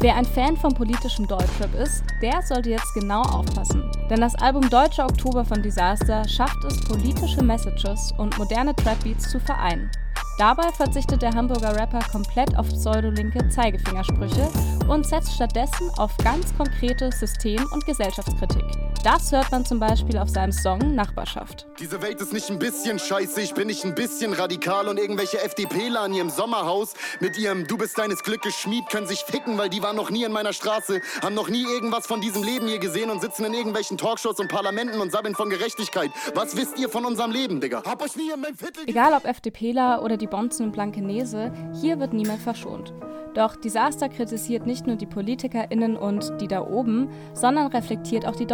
Wer 0.01 0.15
ein 0.15 0.25
Fan 0.25 0.57
von 0.57 0.73
politischem 0.73 1.27
Deutschrap 1.27 1.75
ist, 1.75 2.05
der 2.23 2.41
sollte 2.43 2.71
jetzt 2.71 2.95
genau 2.95 3.23
aufpassen. 3.23 3.91
Denn 4.09 4.21
das 4.21 4.37
Album 4.37 4.71
Deutscher 4.71 5.07
Oktober 5.07 5.45
von 5.45 5.61
Disaster 5.61 6.27
schafft 6.29 6.63
es, 6.65 6.81
politische 6.83 7.43
Messages 7.43 8.13
und 8.17 8.39
moderne 8.39 8.77
Trap-Beats 8.77 9.29
zu 9.29 9.41
vereinen. 9.41 9.91
Dabei 10.39 10.71
verzichtet 10.71 11.21
der 11.21 11.35
Hamburger 11.35 11.75
Rapper 11.75 11.99
komplett 12.13 12.57
auf 12.57 12.69
pseudolinke 12.69 13.49
Zeigefingersprüche 13.49 14.49
und 14.87 15.05
setzt 15.05 15.33
stattdessen 15.33 15.91
auf 15.97 16.17
ganz 16.19 16.57
konkrete 16.57 17.11
System- 17.11 17.67
und 17.73 17.85
Gesellschaftskritik. 17.85 18.63
Das 19.11 19.33
hört 19.33 19.51
man 19.51 19.65
zum 19.65 19.81
Beispiel 19.81 20.19
auf 20.19 20.29
seinem 20.29 20.53
Song 20.53 20.95
Nachbarschaft. 20.95 21.67
Diese 21.79 22.03
Welt 22.03 22.21
ist 22.21 22.35
nicht 22.35 22.51
ein 22.51 22.59
bisschen 22.59 22.99
scheiße, 22.99 23.41
ich 23.41 23.55
bin 23.55 23.69
nicht 23.69 23.83
ein 23.87 23.95
bisschen 23.95 24.35
radikal 24.35 24.87
und 24.87 24.99
irgendwelche 24.99 25.43
FDPler 25.43 26.05
in 26.05 26.13
ihrem 26.13 26.29
Sommerhaus 26.29 26.93
mit 27.19 27.39
ihrem 27.39 27.67
Du 27.67 27.79
bist 27.79 27.97
deines 27.97 28.23
Glückes 28.23 28.55
Schmied 28.55 28.87
können 28.91 29.07
sich 29.07 29.21
ficken, 29.21 29.57
weil 29.57 29.71
die 29.71 29.83
waren 29.83 29.97
noch 29.97 30.11
nie 30.11 30.25
in 30.25 30.33
meiner 30.33 30.53
Straße, 30.53 31.01
haben 31.23 31.35
noch 31.35 31.49
nie 31.49 31.65
irgendwas 31.65 32.07
von 32.07 32.21
diesem 32.21 32.43
Leben 32.43 32.69
hier 32.69 32.81
gesehen 32.81 33.09
und 33.09 33.23
sitzen 33.23 33.47
in 33.47 33.55
irgendwelchen 33.55 33.97
Talkshows 33.97 34.41
und 34.41 34.51
Parlamenten 34.51 35.01
und 35.01 35.11
sabbeln 35.11 35.35
von 35.35 35.49
Gerechtigkeit. 35.49 36.11
Was 36.35 36.55
wisst 36.55 36.79
ihr 36.79 36.91
von 36.91 37.07
unserem 37.07 37.31
Leben, 37.31 37.63
Digga? 37.63 37.85
Hab 37.87 38.03
euch 38.03 38.15
nie 38.15 38.31
in 38.31 38.43
meinem 38.43 38.59
Viertel 38.59 38.87
Egal 38.87 39.15
ob 39.15 39.25
FDPler 39.25 40.03
oder 40.03 40.19
die 40.19 40.27
Bonzen 40.27 40.67
in 40.67 40.73
Blankenese, 40.73 41.51
hier 41.81 41.99
wird 41.99 42.13
niemand 42.13 42.43
verschont. 42.43 42.93
Doch 43.39 43.55
Disaster 43.55 44.09
kritisiert 44.09 44.67
nicht 44.67 44.89
nur 44.89 44.97
die 44.97 45.07
PolitikerInnen 45.07 45.97
und 45.97 46.33
die 46.41 46.49
da 46.49 46.67
oben, 46.67 47.09
sondern 47.35 47.69
reflektiert 47.69 48.27
auch 48.27 48.35
die 48.35 48.47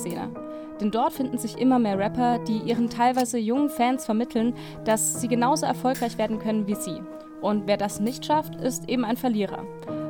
Deutschrap-Szene. 0.00 0.30
Denn 0.80 0.90
dort 0.90 1.12
finden 1.12 1.36
sich 1.36 1.58
immer 1.58 1.78
mehr 1.78 1.98
Rapper, 1.98 2.38
die 2.38 2.58
ihren 2.58 2.88
teilweise 2.88 3.38
jungen 3.38 3.68
Fans 3.68 4.06
vermitteln, 4.06 4.54
dass 4.84 5.20
sie 5.20 5.28
genauso 5.28 5.66
erfolgreich 5.66 6.16
werden 6.16 6.38
können 6.38 6.66
wie 6.66 6.74
sie. 6.74 7.02
Und 7.42 7.66
wer 7.66 7.76
das 7.76 8.00
nicht 8.00 8.24
schafft, 8.24 8.56
ist 8.56 8.88
eben 8.88 9.04
ein 9.04 9.16
Verlierer. 9.16 9.64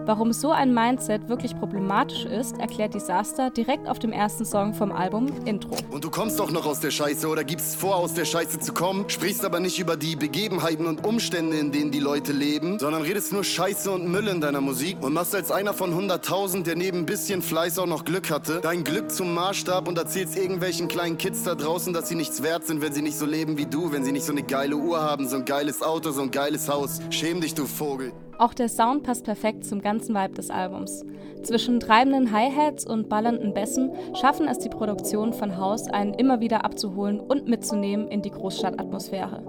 Warum 0.07 0.33
so 0.33 0.51
ein 0.51 0.73
Mindset 0.73 1.29
wirklich 1.29 1.57
problematisch 1.59 2.25
ist, 2.25 2.59
erklärt 2.59 2.95
Disaster 2.95 3.51
direkt 3.51 3.87
auf 3.87 3.99
dem 3.99 4.13
ersten 4.13 4.45
Song 4.45 4.73
vom 4.73 4.93
Album 4.93 5.27
Intro. 5.45 5.77
Und 5.91 6.03
du 6.03 6.11
kommst 6.11 6.41
doch 6.41 6.51
noch 6.51 6.67
aus 6.67 6.81
der 6.81 6.91
Scheiße 6.91 7.29
oder 7.29 7.45
gibst 7.45 7.77
vor, 7.77 7.97
aus 7.97 8.15
der 8.15 8.25
Scheiße 8.25 8.59
zu 8.61 8.73
kommen, 8.73 9.09
sprichst 9.09 9.45
aber 9.45 9.61
nicht 9.61 9.79
über 9.79 9.97
die 9.97 10.17
Begebenheiten 10.17 10.87
und 10.87 11.07
Umstände, 11.07 11.59
in 11.59 11.71
denen 11.71 11.91
die 11.91 12.01
Leute 12.01 12.33
leben, 12.33 12.79
sondern 12.79 13.03
redest 13.03 13.33
nur 13.33 13.45
Scheiße 13.45 13.91
und 13.91 14.09
Müll 14.09 14.27
in 14.29 14.41
deiner 14.41 14.61
Musik 14.61 14.97
und 15.03 15.13
machst 15.13 15.35
als 15.35 15.51
einer 15.51 15.75
von 15.75 15.93
100.000, 15.93 16.63
der 16.63 16.77
neben 16.77 17.01
ein 17.01 17.07
bisschen 17.07 17.43
Fleiß 17.43 17.79
auch 17.79 17.87
noch 17.87 18.05
Glück 18.05 18.31
hatte, 18.31 18.61
dein 18.63 18.85
Glück 18.85 19.11
zum 19.11 19.35
Maßstab 19.35 19.87
und 19.87 19.99
erzählst 19.99 20.37
irgendwelchen 20.37 20.89
kleinen 20.89 21.19
Kids 21.19 21.43
da 21.43 21.55
draußen, 21.55 21.93
dass 21.93 22.09
sie 22.09 22.15
nichts 22.15 22.43
wert 22.43 22.67
sind, 22.67 22.81
wenn 22.81 22.93
sie 22.93 23.03
nicht 23.03 23.19
so 23.19 23.27
leben 23.27 23.59
wie 23.59 23.67
du, 23.67 23.93
wenn 23.93 24.05
sie 24.05 24.13
nicht 24.13 24.25
so 24.25 24.33
eine 24.33 24.43
geile 24.43 24.77
Uhr 24.77 25.03
haben, 25.03 25.29
so 25.29 25.37
ein 25.37 25.45
geiles 25.45 25.83
Auto, 25.83 26.11
so 26.11 26.23
ein 26.23 26.31
geiles 26.31 26.69
Haus. 26.69 27.01
Schäm 27.11 27.41
dich, 27.41 27.55
du 27.55 27.67
Vogel. 27.67 28.13
Auch 28.41 28.55
der 28.55 28.71
Sound 28.71 29.03
passt 29.03 29.25
perfekt 29.25 29.67
zum 29.67 29.83
ganzen 29.83 30.15
Vibe 30.15 30.33
des 30.33 30.49
Albums. 30.49 31.05
Zwischen 31.43 31.79
treibenden 31.79 32.33
Hi-Hats 32.33 32.87
und 32.87 33.11
ballernden 33.11 33.53
Bässen 33.53 33.93
schaffen 34.19 34.49
es 34.49 34.59
die 34.61 34.71
Produktion 34.71 35.35
von 35.35 35.59
House, 35.59 35.89
einen 35.89 36.15
immer 36.15 36.41
wieder 36.41 36.65
abzuholen 36.65 37.21
und 37.21 37.49
mitzunehmen 37.49 38.09
in 38.09 38.23
die 38.23 38.31
Großstadtatmosphäre. 38.31 39.43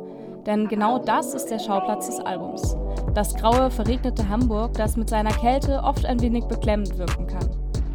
Denn 0.46 0.68
genau 0.68 1.00
das 1.00 1.34
ist 1.34 1.46
der 1.46 1.60
Schauplatz 1.60 2.08
des 2.08 2.20
Albums. 2.20 2.76
Das 3.14 3.34
graue, 3.34 3.72
verregnete 3.72 4.28
Hamburg, 4.28 4.74
das 4.74 4.98
mit 4.98 5.10
seiner 5.10 5.32
Kälte 5.32 5.82
oft 5.82 6.06
ein 6.06 6.22
wenig 6.22 6.44
beklemmend 6.48 6.98
wirken 6.98 7.28
kann. 7.28 7.50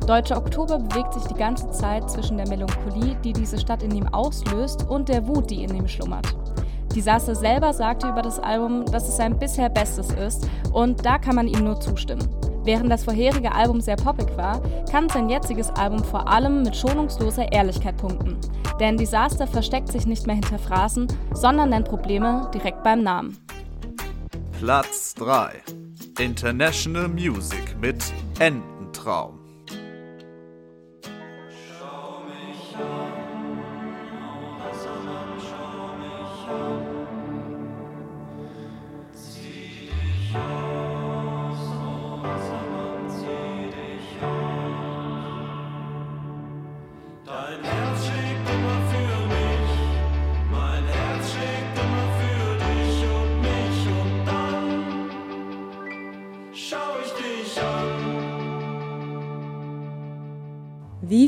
Deutscher 0.06 0.38
Oktober 0.38 0.78
bewegt 0.78 1.12
sich 1.12 1.24
die 1.24 1.34
ganze 1.34 1.70
Zeit 1.72 2.10
zwischen 2.10 2.38
der 2.38 2.48
Melancholie, 2.48 3.16
die 3.22 3.34
diese 3.34 3.58
Stadt 3.58 3.82
in 3.82 3.94
ihm 3.94 4.08
auslöst, 4.08 4.88
und 4.88 5.10
der 5.10 5.28
Wut, 5.28 5.50
die 5.50 5.62
in 5.62 5.74
ihm 5.74 5.88
schlummert. 5.88 6.34
Disaster 6.96 7.34
selber 7.34 7.74
sagte 7.74 8.08
über 8.08 8.22
das 8.22 8.40
Album, 8.40 8.86
dass 8.86 9.06
es 9.06 9.18
sein 9.18 9.38
bisher 9.38 9.68
Bestes 9.68 10.08
ist 10.12 10.48
und 10.72 11.04
da 11.04 11.18
kann 11.18 11.36
man 11.36 11.46
ihm 11.46 11.62
nur 11.62 11.78
zustimmen. 11.78 12.26
Während 12.64 12.90
das 12.90 13.04
vorherige 13.04 13.52
Album 13.52 13.82
sehr 13.82 13.96
poppig 13.96 14.34
war, 14.36 14.62
kann 14.90 15.10
sein 15.10 15.28
jetziges 15.28 15.68
Album 15.70 16.02
vor 16.02 16.26
allem 16.26 16.62
mit 16.62 16.74
schonungsloser 16.74 17.52
Ehrlichkeit 17.52 17.98
punkten. 17.98 18.38
Denn 18.80 18.96
Disaster 18.96 19.46
versteckt 19.46 19.92
sich 19.92 20.06
nicht 20.06 20.26
mehr 20.26 20.36
hinter 20.36 20.58
Phrasen, 20.58 21.06
sondern 21.34 21.68
nennt 21.68 21.86
Probleme 21.86 22.50
direkt 22.54 22.82
beim 22.82 23.02
Namen. 23.02 23.36
Platz 24.58 25.14
3 25.16 25.62
International 26.18 27.08
Music 27.08 27.76
mit 27.78 28.02
Ententraum. 28.38 29.35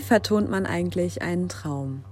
Vertont 0.09 0.49
man 0.49 0.65
eigentlich 0.65 1.21
einen 1.21 1.51
Traum? 1.51 2.03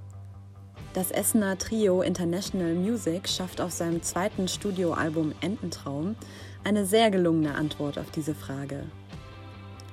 Das 0.92 1.10
Essener 1.10 1.56
Trio 1.56 2.02
International 2.02 2.74
Music 2.74 3.26
schafft 3.26 3.58
auf 3.58 3.72
seinem 3.72 4.02
zweiten 4.02 4.48
Studioalbum 4.48 5.32
Ententraum 5.40 6.14
eine 6.62 6.84
sehr 6.84 7.10
gelungene 7.10 7.54
Antwort 7.54 7.98
auf 7.98 8.10
diese 8.10 8.34
Frage. 8.34 8.84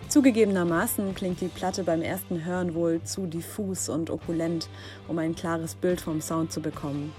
Zugegebenermaßen 0.10 1.16
klingt 1.16 1.40
die 1.40 1.48
Platte 1.48 1.86
beim 1.86 2.02
ersten 2.02 2.44
Hören 2.44 2.76
wohl 2.76 3.02
zu 3.04 3.26
diffus 3.26 3.88
und 3.88 4.10
opulent, 4.10 4.68
um 5.08 5.18
ein 5.18 5.34
klares 5.34 5.76
Bild 5.76 6.02
vom 6.02 6.20
Sound 6.20 6.52
zu 6.52 6.60
bekommen. 6.60 7.14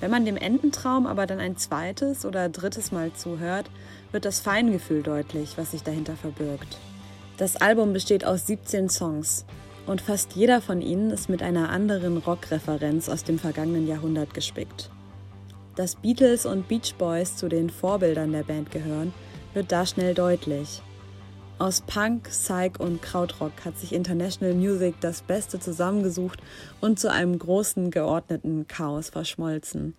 Wenn 0.00 0.10
man 0.10 0.26
dem 0.26 0.36
Ententraum 0.36 1.06
aber 1.06 1.26
dann 1.26 1.40
ein 1.40 1.56
zweites 1.56 2.26
oder 2.26 2.50
drittes 2.50 2.92
Mal 2.92 3.14
zuhört, 3.14 3.70
wird 4.12 4.26
das 4.26 4.40
Feingefühl 4.40 5.02
deutlich, 5.02 5.56
was 5.56 5.70
sich 5.70 5.82
dahinter 5.82 6.16
verbirgt. 6.16 6.76
Das 7.38 7.56
Album 7.56 7.94
besteht 7.94 8.26
aus 8.26 8.46
17 8.46 8.90
Songs 8.90 9.46
und 9.86 10.00
fast 10.00 10.34
jeder 10.34 10.60
von 10.60 10.82
ihnen 10.82 11.10
ist 11.10 11.28
mit 11.28 11.42
einer 11.42 11.70
anderen 11.70 12.18
Rockreferenz 12.18 13.08
aus 13.08 13.24
dem 13.24 13.38
vergangenen 13.38 13.86
Jahrhundert 13.86 14.34
gespickt. 14.34 14.90
Dass 15.76 15.96
Beatles 15.96 16.46
und 16.46 16.68
Beach 16.68 16.94
Boys 16.98 17.36
zu 17.36 17.48
den 17.48 17.70
Vorbildern 17.70 18.32
der 18.32 18.42
Band 18.42 18.70
gehören, 18.70 19.12
wird 19.54 19.72
da 19.72 19.86
schnell 19.86 20.14
deutlich. 20.14 20.82
Aus 21.58 21.80
Punk, 21.80 22.24
Psych 22.24 22.78
und 22.78 23.00
Krautrock 23.00 23.52
hat 23.64 23.78
sich 23.78 23.94
International 23.94 24.54
Music 24.54 24.94
das 25.00 25.22
Beste 25.22 25.58
zusammengesucht 25.58 26.40
und 26.80 26.98
zu 26.98 27.10
einem 27.10 27.38
großen, 27.38 27.90
geordneten 27.90 28.66
Chaos 28.68 29.08
verschmolzen. 29.08 29.94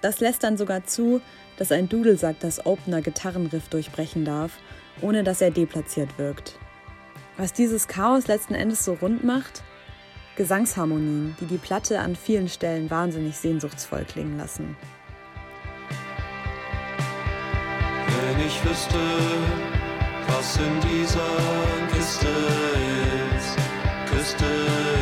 Das 0.00 0.20
lässt 0.20 0.42
dann 0.42 0.56
sogar 0.56 0.84
zu, 0.84 1.20
dass 1.56 1.72
ein 1.72 1.88
Dudelsack 1.88 2.40
das 2.40 2.66
Opener-Gitarrenriff 2.66 3.68
durchbrechen 3.68 4.24
darf, 4.24 4.58
ohne 5.00 5.22
dass 5.22 5.40
er 5.40 5.50
deplatziert 5.50 6.18
wirkt. 6.18 6.58
Was 7.36 7.52
dieses 7.52 7.88
Chaos 7.88 8.28
letzten 8.28 8.54
Endes 8.54 8.84
so 8.84 8.94
rund 8.94 9.24
macht? 9.24 9.64
Gesangsharmonien, 10.36 11.36
die 11.40 11.46
die 11.46 11.58
Platte 11.58 11.98
an 12.00 12.14
vielen 12.14 12.48
Stellen 12.48 12.90
wahnsinnig 12.90 13.36
sehnsuchtsvoll 13.36 14.04
klingen 14.04 14.36
lassen. 14.36 14.76
Wenn 18.06 18.46
ich 18.46 18.64
wüsste, 18.64 18.98
was 20.28 20.56
in 20.56 20.80
dieser 20.80 21.20
Kiste 21.92 22.28
ist, 23.36 23.56
küsste 24.10 24.93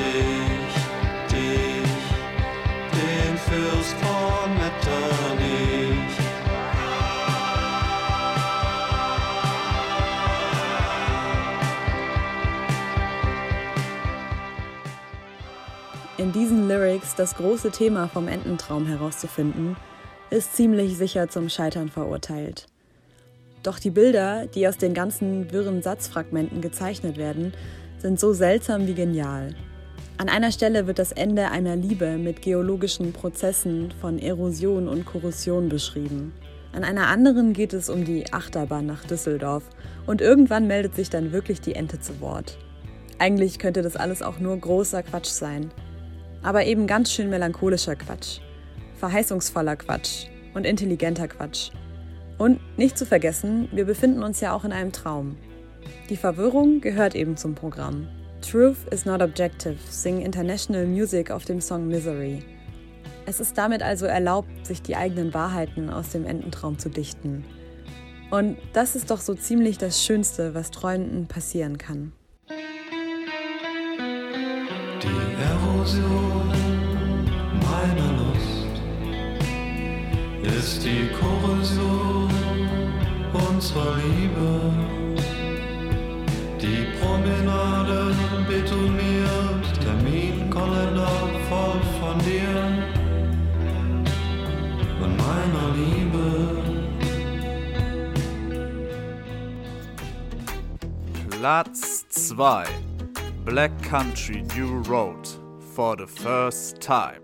diesen 16.42 16.66
Lyrics 16.66 17.14
das 17.14 17.37
große 17.37 17.70
Thema 17.70 18.09
vom 18.09 18.26
Ententraum 18.26 18.85
herauszufinden, 18.85 19.76
ist 20.28 20.57
ziemlich 20.57 20.98
sicher 20.98 21.28
zum 21.28 21.48
Scheitern 21.48 21.88
verurteilt. 21.88 22.66
Doch 23.62 23.78
die 23.78 23.90
Bilder, 23.90 24.46
die 24.46 24.66
aus 24.66 24.76
den 24.76 24.92
ganzen 24.92 25.52
wirren 25.52 25.83
Satzfragmenten 25.83 26.61
gezeichnet 26.61 27.16
werden, 27.16 27.52
sind 27.98 28.18
so 28.18 28.33
seltsam 28.33 28.88
wie 28.88 28.94
genial. 28.94 29.55
An 30.18 30.28
einer 30.28 30.50
Stelle 30.50 30.88
wird 30.88 30.98
das 30.98 31.12
Ende 31.12 31.48
einer 31.52 31.76
Liebe 31.76 32.18
mit 32.18 32.42
geologischen 32.42 33.12
Prozessen 33.12 33.94
von 34.00 34.18
Erosion 34.18 34.88
und 34.88 35.07
Korrosion 35.07 35.68
beschrieben. 35.68 36.33
An 36.72 36.83
einer 36.83 37.07
anderen 37.07 37.52
geht 37.52 37.72
es 37.72 37.88
um 37.88 38.05
die 38.05 38.33
Achterbahn 38.33 38.87
nach 38.87 39.05
Düsseldorf 39.05 39.62
und 40.09 40.20
irgendwann 40.20 40.66
meldet 40.66 40.96
sich 40.96 41.09
dann 41.09 41.31
wirklich 41.31 41.61
die 41.61 41.76
Ente 41.76 42.00
zu 42.00 42.20
Wort. 42.20 42.59
Eigentlich 43.20 43.61
könnte 43.61 43.83
das 43.83 43.94
alles 43.94 44.22
auch 44.22 44.40
nur 44.40 44.57
großer 44.57 45.05
Quatsch 45.05 45.31
sein. 45.31 45.70
Aber 46.42 46.64
eben 46.64 46.87
ganz 46.87 47.12
schön 47.12 47.31
melancholischer 47.31 47.96
Quatsch, 47.96 48.40
verheißungsvoller 48.96 49.76
Quatsch 49.76 50.26
und 50.55 50.64
intelligenter 50.64 51.28
Quatsch. 51.28 51.70
Und 52.38 52.61
nicht 52.76 52.98
zu 52.98 53.07
vergessen, 53.07 53.68
wir 53.72 53.85
befinden 53.85 54.22
uns 54.22 54.40
ja 54.40 54.52
auch 54.52 54.64
in 54.64 54.72
einem 54.72 54.92
Traum. 54.92 55.37
Die 56.09 56.16
Verwirrung 56.16 56.81
gehört 56.81 57.14
eben 57.14 57.37
zum 57.37 57.55
Programm. 57.55 58.09
Truth 58.40 58.88
is 58.90 59.05
not 59.05 59.22
objective, 59.22 59.76
singen 59.88 60.22
International 60.22 60.87
Music 60.87 61.31
auf 61.31 61.44
dem 61.44 61.61
Song 61.61 61.87
Misery. 61.87 62.42
Es 63.24 63.38
ist 63.38 63.57
damit 63.57 63.83
also 63.83 64.07
erlaubt, 64.07 64.66
sich 64.66 64.83
die 64.83 64.96
eigenen 64.96 65.33
Wahrheiten 65.33 65.90
aus 65.90 66.11
dem 66.11 66.26
Ententraum 66.26 66.78
zu 66.78 66.90
dichten. 66.90 67.44
Und 68.33 68.57
das 68.72 68.96
ist 68.96 69.11
doch 69.11 69.20
so 69.20 69.35
ziemlich 69.35 69.78
das 69.78 70.02
Schönste, 70.02 70.55
was 70.55 70.70
Träumenden 70.70 71.28
passieren 71.28 71.78
kann. 71.78 72.12
Ist 80.62 80.85
die 80.85 81.09
Korrosion 81.18 82.31
unserer 83.33 83.96
Liebe. 83.96 84.72
Die 86.61 86.87
Promenade 87.01 88.14
betoniert, 88.46 89.64
Terminkalender 89.83 91.18
voll 91.48 91.81
von 91.98 92.16
dir 92.20 92.55
und 95.03 95.16
meiner 95.27 95.68
Liebe. 95.81 96.27
Platz 101.31 102.07
2 102.09 102.64
Black 103.44 103.72
Country 103.83 104.44
New 104.55 104.81
Road 104.88 105.27
for 105.75 105.96
the 105.96 106.07
first 106.07 106.81
time. 106.81 107.21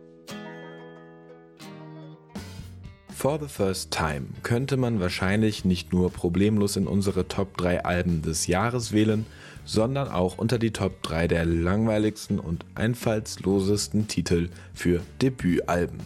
For 3.18 3.36
the 3.40 3.48
First 3.48 3.90
Time 3.90 4.26
könnte 4.44 4.76
man 4.76 5.00
wahrscheinlich 5.00 5.64
nicht 5.64 5.92
nur 5.92 6.12
problemlos 6.12 6.76
in 6.76 6.86
unsere 6.86 7.26
Top 7.26 7.56
3 7.56 7.84
Alben 7.84 8.22
des 8.22 8.46
Jahres 8.46 8.92
wählen, 8.92 9.26
sondern 9.64 10.06
auch 10.06 10.38
unter 10.38 10.56
die 10.60 10.70
Top 10.70 11.02
3 11.02 11.26
der 11.26 11.44
langweiligsten 11.44 12.38
und 12.38 12.64
einfallslosesten 12.76 14.06
Titel 14.06 14.50
für 14.72 15.00
Debütalben. 15.20 15.98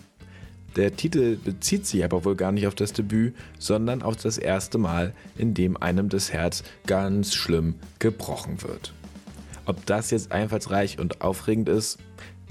Der 0.76 0.96
Titel 0.96 1.36
bezieht 1.36 1.84
sich 1.84 2.02
aber 2.02 2.24
wohl 2.24 2.34
gar 2.34 2.50
nicht 2.50 2.66
auf 2.66 2.74
das 2.74 2.94
Debüt, 2.94 3.34
sondern 3.58 4.00
auf 4.00 4.16
das 4.16 4.38
erste 4.38 4.78
Mal, 4.78 5.12
in 5.36 5.52
dem 5.52 5.76
einem 5.76 6.08
das 6.08 6.32
Herz 6.32 6.64
ganz 6.86 7.34
schlimm 7.34 7.74
gebrochen 7.98 8.62
wird. 8.62 8.94
Ob 9.66 9.84
das 9.84 10.12
jetzt 10.12 10.32
einfallsreich 10.32 10.98
und 10.98 11.20
aufregend 11.20 11.68
ist, 11.68 11.98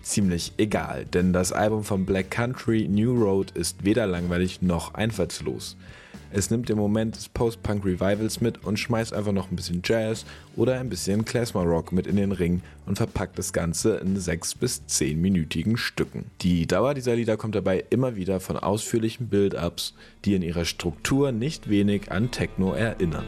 ziemlich 0.02 0.54
egal, 0.58 1.06
denn 1.06 1.34
das 1.34 1.52
Album 1.52 1.84
von 1.84 2.06
Black 2.06 2.32
Country 2.32 2.88
New 2.88 3.14
Road 3.14 3.52
ist 3.52 3.84
weder 3.84 4.08
langweilig 4.08 4.62
noch 4.62 4.94
einfallslos. 4.94 5.78
Es 6.34 6.50
nimmt 6.50 6.70
den 6.70 6.78
Moment 6.78 7.18
des 7.18 7.28
Post-Punk 7.28 7.84
Revivals 7.84 8.40
mit 8.40 8.64
und 8.64 8.80
schmeißt 8.80 9.14
einfach 9.14 9.34
noch 9.34 9.52
ein 9.52 9.58
bisschen 9.58 9.82
Jazz 9.84 10.26
oder 10.56 10.80
ein 10.80 10.88
bisschen 10.88 11.26
Klezmer 11.26 11.64
Rock 11.64 11.92
mit 11.92 12.08
in 12.08 12.16
den 12.16 12.32
Ring 12.32 12.62
und 12.86 12.96
verpackt 12.96 13.38
das 13.38 13.52
Ganze 13.52 13.98
in 13.98 14.18
6 14.18 14.56
bis 14.56 14.84
10-minütigen 14.88 15.76
Stücken. 15.76 16.26
Die 16.42 16.68
Dauer 16.68 16.94
dieser 16.94 17.16
Lieder 17.16 17.36
kommt 17.36 17.56
dabei 17.56 17.84
immer 17.90 18.16
wieder 18.16 18.40
von 18.40 18.56
ausführlichen 18.56 19.28
Build-Ups, 19.28 19.94
die 20.24 20.36
in 20.36 20.42
ihrer 20.42 20.64
Struktur 20.64 21.34
nicht 21.34 21.70
wenig 21.70 22.12
an 22.12 22.32
Techno 22.32 22.74
erinnern. 22.74 23.26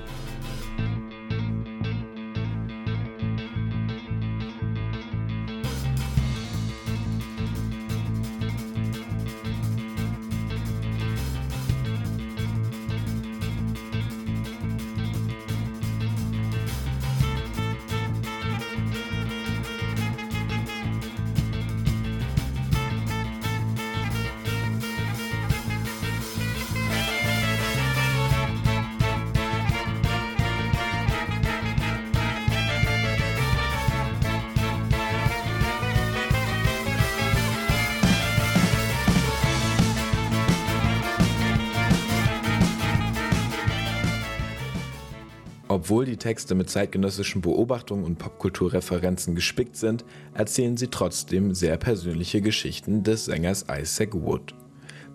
Obwohl 45.84 46.06
die 46.06 46.16
Texte 46.16 46.56
mit 46.56 46.70
zeitgenössischen 46.70 47.42
Beobachtungen 47.42 48.06
und 48.06 48.18
Popkulturreferenzen 48.18 49.36
gespickt 49.36 49.76
sind, 49.76 50.06
erzählen 50.34 50.78
sie 50.78 50.88
trotzdem 50.88 51.54
sehr 51.54 51.76
persönliche 51.76 52.40
Geschichten 52.40 53.04
des 53.04 53.26
Sängers 53.26 53.66
Isaac 53.70 54.14
Wood. 54.14 54.56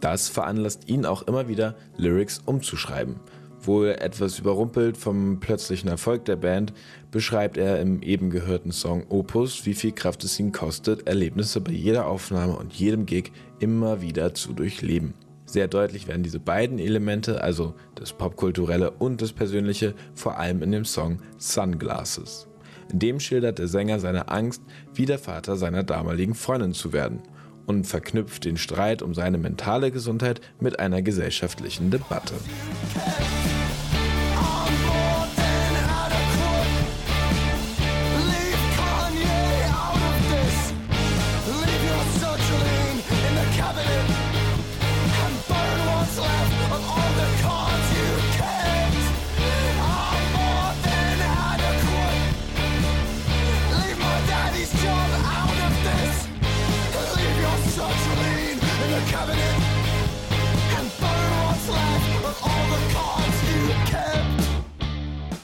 Das 0.01 0.29
veranlasst 0.29 0.87
ihn 0.87 1.07
auch 1.07 1.23
immer 1.23 1.49
wieder, 1.49 1.75
Lyrics 1.97 2.43
umzuschreiben. 2.45 3.17
Wohl 3.63 3.97
etwas 3.99 4.41
überrumpelt 4.41 4.99
vom 4.99 5.41
plötzlichen 5.41 5.89
Erfolg 5.89 6.27
der 6.27 6.37
Band, 6.37 6.75
beschreibt 7.11 7.57
er 7.57 7.81
im 7.81 8.03
eben 8.03 8.29
gehörten 8.29 8.71
Song 8.71 9.07
Opus, 9.09 9.65
wie 9.65 9.73
viel 9.73 9.93
Kraft 9.93 10.23
es 10.25 10.39
ihn 10.39 10.53
kostet, 10.53 11.09
Erlebnisse 11.09 11.63
bei 11.63 11.73
jeder 11.73 12.07
Aufnahme 12.07 12.59
und 12.59 12.75
jedem 12.75 13.07
Gig 13.07 13.33
immer 13.59 14.03
wieder 14.03 14.35
zu 14.35 14.53
durchleben. 14.53 15.15
Sehr 15.49 15.67
deutlich 15.67 16.07
werden 16.07 16.23
diese 16.23 16.41
beiden 16.41 16.79
Elemente, 16.79 17.43
also 17.43 17.75
das 17.95 18.13
Popkulturelle 18.13 18.91
und 18.91 19.23
das 19.23 19.33
Persönliche, 19.33 19.95
vor 20.15 20.39
allem 20.39 20.63
in 20.63 20.73
dem 20.73 20.85
Song 20.85 21.21
Sunglasses. 21.39 22.47
In 22.93 22.99
dem 22.99 23.19
schildert 23.19 23.59
der 23.59 23.67
Sänger 23.67 23.99
seine 23.99 24.29
Angst, 24.29 24.63
wie 24.93 25.07
der 25.07 25.19
Vater 25.19 25.57
seiner 25.57 25.85
damaligen 25.85 26.35
Freundin 26.35 26.75
zu 26.75 26.93
werden 26.93 27.23
und 27.65 27.87
verknüpft 27.87 28.45
den 28.45 28.59
Streit 28.59 29.01
um 29.01 29.15
seine 29.15 29.39
mentale 29.39 29.91
Gesundheit 29.91 30.43
mit 30.61 30.79
einer 30.81 31.01
gesellschaftlichen 31.01 31.91
Debatte. 31.91 32.35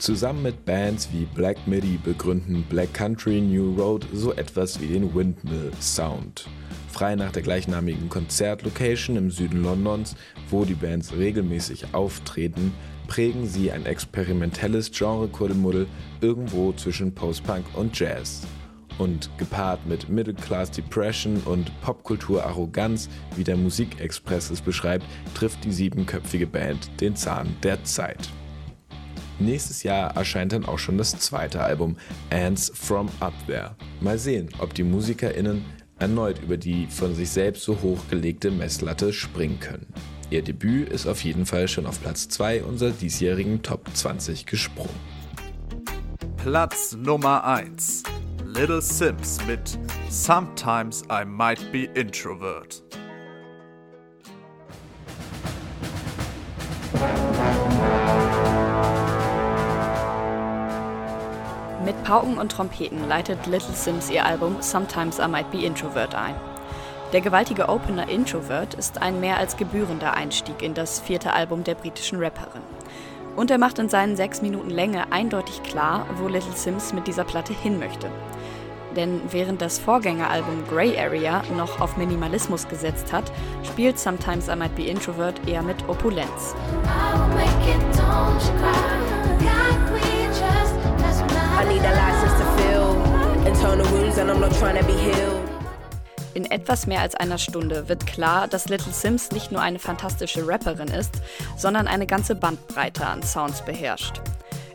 Zusammen 0.04 0.42
mit 0.42 0.66
Bands 0.66 1.08
wie 1.14 1.24
Black 1.24 1.66
Midi 1.66 1.96
begründen 1.96 2.62
Black 2.68 2.92
Country 2.92 3.40
New 3.40 3.74
Road 3.74 4.06
so 4.12 4.34
etwas 4.34 4.78
wie 4.78 4.88
den 4.88 5.14
Windmill 5.14 5.72
Sound. 5.80 6.46
Frei 6.90 7.16
nach 7.16 7.32
der 7.32 7.40
gleichnamigen 7.40 8.10
Konzertlocation 8.10 9.16
im 9.16 9.30
Süden 9.30 9.62
Londons, 9.62 10.14
wo 10.50 10.66
die 10.66 10.74
Bands 10.74 11.14
regelmäßig 11.16 11.94
auftreten, 11.94 12.74
prägen 13.08 13.46
sie 13.46 13.72
ein 13.72 13.86
experimentelles 13.86 14.90
Genre-Kuddelmuddel 14.90 15.86
irgendwo 16.20 16.74
zwischen 16.74 17.14
Post-Punk 17.14 17.64
und 17.74 17.98
Jazz. 17.98 18.42
Und 18.98 19.30
gepaart 19.38 19.86
mit 19.86 20.10
Middle-Class 20.10 20.70
Depression 20.70 21.38
und 21.46 21.72
Popkultur-Arroganz, 21.80 23.08
wie 23.36 23.44
der 23.44 23.56
Musikexpress 23.56 24.50
es 24.50 24.60
beschreibt, 24.60 25.06
trifft 25.32 25.64
die 25.64 25.72
siebenköpfige 25.72 26.46
Band 26.46 26.90
den 27.00 27.16
Zahn 27.16 27.56
der 27.62 27.82
Zeit. 27.84 28.28
Nächstes 29.38 29.82
Jahr 29.82 30.16
erscheint 30.16 30.52
dann 30.52 30.64
auch 30.64 30.78
schon 30.78 30.98
das 30.98 31.18
zweite 31.18 31.60
Album 31.60 31.96
Ants 32.30 32.70
from 32.74 33.08
Up 33.20 33.34
There. 33.46 33.74
Mal 34.00 34.18
sehen, 34.18 34.48
ob 34.58 34.74
die 34.74 34.84
MusikerInnen 34.84 35.64
erneut 35.98 36.40
über 36.42 36.56
die 36.56 36.86
von 36.86 37.14
sich 37.14 37.30
selbst 37.30 37.64
so 37.64 37.80
hochgelegte 37.82 38.50
Messlatte 38.50 39.12
springen 39.12 39.58
können. 39.60 39.86
Ihr 40.30 40.42
Debüt 40.42 40.88
ist 40.88 41.06
auf 41.06 41.22
jeden 41.22 41.46
Fall 41.46 41.68
schon 41.68 41.86
auf 41.86 42.00
Platz 42.00 42.28
2 42.28 42.64
unserer 42.64 42.90
diesjährigen 42.90 43.62
Top 43.62 43.88
20 43.92 44.46
gesprungen. 44.46 44.94
Platz 46.36 46.96
Nummer 46.96 47.44
1 47.44 48.02
Little 48.44 48.80
Sims 48.80 49.38
mit 49.46 49.78
Sometimes 50.10 51.02
I 51.10 51.24
Might 51.24 51.72
Be 51.72 51.88
Introvert. 51.94 52.83
Mit 61.94 62.04
Pauken 62.04 62.38
und 62.38 62.50
Trompeten 62.50 63.08
leitet 63.08 63.46
Little 63.46 63.72
Sims 63.72 64.10
ihr 64.10 64.26
Album 64.26 64.56
Sometimes 64.60 65.18
I 65.18 65.28
Might 65.28 65.50
Be 65.50 65.64
Introvert 65.64 66.14
ein. 66.14 66.34
Der 67.12 67.20
gewaltige 67.20 67.68
Opener 67.68 68.08
Introvert 68.08 68.74
ist 68.74 69.00
ein 69.00 69.20
mehr 69.20 69.38
als 69.38 69.56
gebührender 69.56 70.14
Einstieg 70.14 70.60
in 70.62 70.74
das 70.74 71.00
vierte 71.00 71.32
Album 71.32 71.62
der 71.62 71.76
britischen 71.76 72.18
Rapperin. 72.22 72.62
Und 73.36 73.50
er 73.50 73.58
macht 73.58 73.78
in 73.78 73.88
seinen 73.88 74.16
sechs 74.16 74.42
Minuten 74.42 74.70
Länge 74.70 75.12
eindeutig 75.12 75.62
klar, 75.62 76.06
wo 76.16 76.26
Little 76.26 76.54
Sims 76.54 76.92
mit 76.92 77.06
dieser 77.06 77.24
Platte 77.24 77.52
hin 77.52 77.78
möchte. 77.78 78.10
Denn 78.96 79.20
während 79.30 79.62
das 79.62 79.78
Vorgängeralbum 79.78 80.64
Grey 80.68 80.98
Area 80.98 81.42
noch 81.56 81.80
auf 81.80 81.96
Minimalismus 81.96 82.68
gesetzt 82.68 83.12
hat, 83.12 83.30
spielt 83.62 83.98
Sometimes 83.98 84.48
I 84.48 84.56
Might 84.56 84.74
Be 84.74 84.84
Introvert 84.84 85.40
eher 85.46 85.62
mit 85.62 85.88
Opulenz. 85.88 86.54
In 96.34 96.50
etwas 96.50 96.86
mehr 96.86 97.00
als 97.00 97.14
einer 97.14 97.38
Stunde 97.38 97.88
wird 97.88 98.06
klar, 98.06 98.48
dass 98.48 98.68
Little 98.68 98.92
Sims 98.92 99.30
nicht 99.30 99.52
nur 99.52 99.60
eine 99.60 99.78
fantastische 99.78 100.46
Rapperin 100.46 100.88
ist, 100.88 101.22
sondern 101.56 101.86
eine 101.86 102.06
ganze 102.06 102.34
Bandbreite 102.34 103.06
an 103.06 103.22
Sounds 103.22 103.64
beherrscht. 103.64 104.20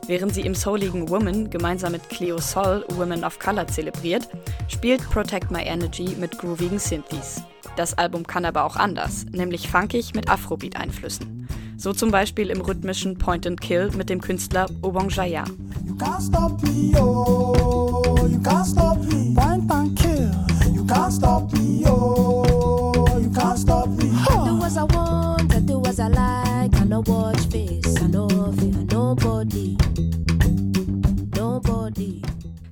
Während 0.08 0.34
sie 0.34 0.42
im 0.42 0.56
souligen 0.56 1.10
Woman 1.10 1.50
gemeinsam 1.50 1.92
mit 1.92 2.10
Cleo 2.10 2.40
Sol 2.40 2.86
Women 2.90 3.24
of 3.26 3.38
Color 3.40 3.68
zelebriert, 3.68 4.28
spielt 4.70 5.08
Protect 5.12 5.52
My 5.52 5.62
Energy 5.62 6.16
mit 6.18 6.38
groovigen 6.40 6.80
Synthes. 6.80 7.42
Das 7.76 7.98
Album 7.98 8.26
kann 8.26 8.46
aber 8.46 8.64
auch 8.64 8.78
anders, 8.78 9.26
nämlich 9.32 9.70
funkig 9.70 10.16
mit 10.16 10.30
Afrobeat-Einflüssen. 10.30 11.48
So 11.80 11.94
zum 11.94 12.12
Beispiel 12.12 12.50
im 12.50 12.60
rhythmischen 12.60 13.18
Point 13.18 13.48
and 13.48 13.62
Kill 13.62 13.90
mit 13.96 14.10
dem 14.10 14.20
Künstler 14.20 14.66
Obanjaya. 14.82 15.46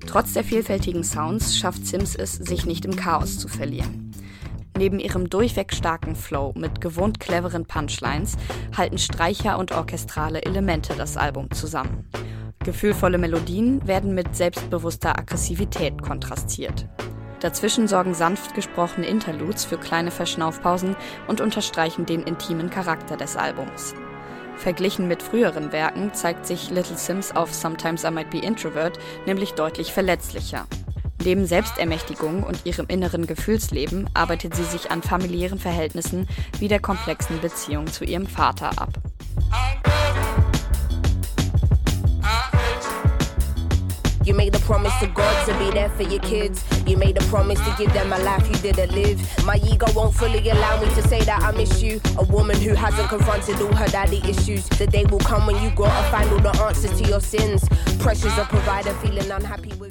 Trotz 0.05 0.33
der 0.33 0.43
vielfältigen 0.43 1.03
Sounds 1.05 1.57
schafft 1.57 1.87
Sims 1.87 2.13
es, 2.15 2.33
sich 2.33 2.65
nicht 2.65 2.83
im 2.83 2.97
Chaos 2.97 3.39
zu 3.39 3.47
verlieren. 3.47 4.06
Neben 4.77 4.99
ihrem 4.99 5.27
durchweg 5.27 5.73
starken 5.73 6.15
Flow 6.15 6.53
mit 6.55 6.81
gewohnt 6.81 7.19
cleveren 7.19 7.65
Punchlines 7.65 8.37
halten 8.75 8.99
Streicher 8.99 9.57
und 9.57 9.71
orchestrale 9.71 10.43
Elemente 10.43 10.93
das 10.95 11.17
Album 11.17 11.49
zusammen. 11.49 12.07
Gefühlvolle 12.63 13.17
Melodien 13.17 13.87
werden 13.87 14.13
mit 14.13 14.35
selbstbewusster 14.35 15.17
Aggressivität 15.17 16.01
kontrastiert. 16.03 16.87
Dazwischen 17.39 17.87
sorgen 17.87 18.13
sanft 18.13 18.53
gesprochene 18.53 19.07
Interludes 19.07 19.65
für 19.65 19.77
kleine 19.77 20.11
Verschnaufpausen 20.11 20.95
und 21.27 21.41
unterstreichen 21.41 22.05
den 22.05 22.21
intimen 22.21 22.69
Charakter 22.69 23.17
des 23.17 23.35
Albums. 23.35 23.95
Verglichen 24.57 25.07
mit 25.07 25.23
früheren 25.23 25.71
Werken 25.71 26.13
zeigt 26.13 26.45
sich 26.45 26.69
Little 26.69 26.97
Sims 26.97 27.35
auf 27.35 27.53
Sometimes 27.53 28.03
I 28.03 28.11
Might 28.11 28.29
Be 28.29 28.39
Introvert 28.39 28.99
nämlich 29.25 29.53
deutlich 29.53 29.93
verletzlicher. 29.93 30.67
Neben 31.23 31.45
Selbstermächtigung 31.45 32.43
und 32.43 32.65
ihrem 32.65 32.85
inneren 32.87 33.27
Gefühlsleben 33.27 34.09
arbeitet 34.13 34.55
sie 34.55 34.63
sich 34.63 34.91
an 34.91 35.01
familiären 35.01 35.59
Verhältnissen 35.59 36.27
wie 36.59 36.67
der 36.67 36.79
komplexen 36.79 37.41
Beziehung 37.41 37.87
zu 37.87 38.05
ihrem 38.05 38.27
Vater 38.27 38.71
ab. 38.77 38.93
You 44.27 44.33
made 44.33 44.53
a 44.55 44.59
promise 44.59 44.91
to 44.99 45.07
God 45.07 45.47
to 45.47 45.53
be 45.57 45.71
there 45.71 45.87
for 45.91 46.03
your 46.03 46.19
kids. 46.19 46.61
You 46.85 46.97
made 46.97 47.17
a 47.17 47.23
promise 47.27 47.61
to 47.61 47.73
give 47.77 47.93
them 47.93 48.11
a 48.11 48.17
life 48.19 48.45
you 48.49 48.57
didn't 48.57 48.91
live. 48.91 49.21
My 49.45 49.55
ego 49.71 49.85
won't 49.95 50.13
fully 50.15 50.49
allow 50.49 50.81
me 50.81 50.93
to 50.95 51.07
say 51.07 51.21
that 51.21 51.41
I 51.41 51.51
miss 51.53 51.81
you. 51.81 52.01
A 52.17 52.25
woman 52.25 52.59
who 52.59 52.73
hasn't 52.73 53.07
confronted 53.07 53.55
all 53.61 53.73
her 53.73 53.87
daddy 53.87 54.21
issues. 54.27 54.67
The 54.67 54.85
day 54.85 55.05
will 55.05 55.19
come 55.19 55.47
when 55.47 55.63
you 55.63 55.69
gotta 55.77 56.11
find 56.11 56.29
all 56.29 56.39
the 56.39 56.61
answers 56.61 56.99
to 56.99 57.07
your 57.07 57.21
sins. 57.21 57.63
Pressures 57.99 58.37
of 58.37 58.49
provider 58.49 58.93
feeling 58.95 59.31
unhappy 59.31 59.69
within. 59.79 59.86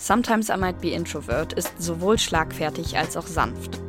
Sometimes 0.00 0.48
I 0.48 0.56
Might 0.56 0.80
Be 0.80 0.90
Introvert 0.90 1.54
ist 1.54 1.72
sowohl 1.82 2.18
schlagfertig 2.18 2.96
als 2.96 3.16
auch 3.16 3.26
sanft. 3.26 3.80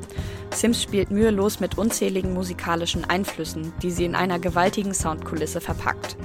Sims 0.51 0.81
spielt 0.81 1.11
mühelos 1.11 1.59
mit 1.59 1.77
unzähligen 1.77 2.33
musikalischen 2.33 3.05
Einflüssen, 3.05 3.71
die 3.83 3.91
sie 3.91 4.05
in 4.05 4.15
einer 4.15 4.39
gewaltigen 4.39 4.95
Soundkulisse 4.95 5.61
verpackt. 5.61 6.17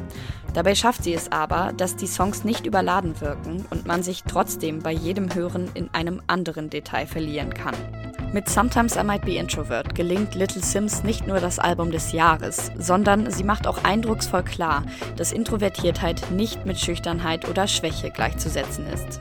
Dabei 0.55 0.75
schafft 0.75 1.05
sie 1.05 1.13
es 1.13 1.31
aber, 1.31 1.75
dass 1.77 1.97
die 1.97 2.07
Songs 2.07 2.45
nicht 2.45 2.65
überladen 2.65 3.21
wirken 3.21 3.67
und 3.69 3.87
man 3.87 4.03
sich 4.03 4.25
trotzdem 4.25 4.79
bei 4.79 4.91
jedem 4.91 5.35
Hören 5.35 5.71
in 5.75 5.91
einem 5.93 6.23
anderen 6.29 6.71
Detail 6.71 7.07
verlieren 7.07 7.53
kann. 7.53 7.75
Mit 8.33 8.49
Sometimes 8.49 8.97
I 8.97 9.05
Might 9.05 9.27
Be 9.27 9.37
Introvert 9.37 9.95
gelingt 9.95 10.35
Little 10.35 10.63
Sims 10.63 11.05
nicht 11.05 11.27
nur 11.27 11.41
das 11.41 11.59
Album 11.59 11.91
des 11.91 12.13
Jahres, 12.13 12.73
sondern 12.79 13.31
sie 13.31 13.45
macht 13.45 13.67
auch 13.67 13.85
eindrucksvoll 13.85 14.45
klar, 14.45 14.83
dass 15.17 15.31
Introvertiertheit 15.31 16.31
nicht 16.31 16.65
mit 16.65 16.81
Schüchternheit 16.81 17.47
oder 17.49 17.69
Schwäche 17.69 18.11
gleichzusetzen 18.11 18.87
ist. 18.87 19.21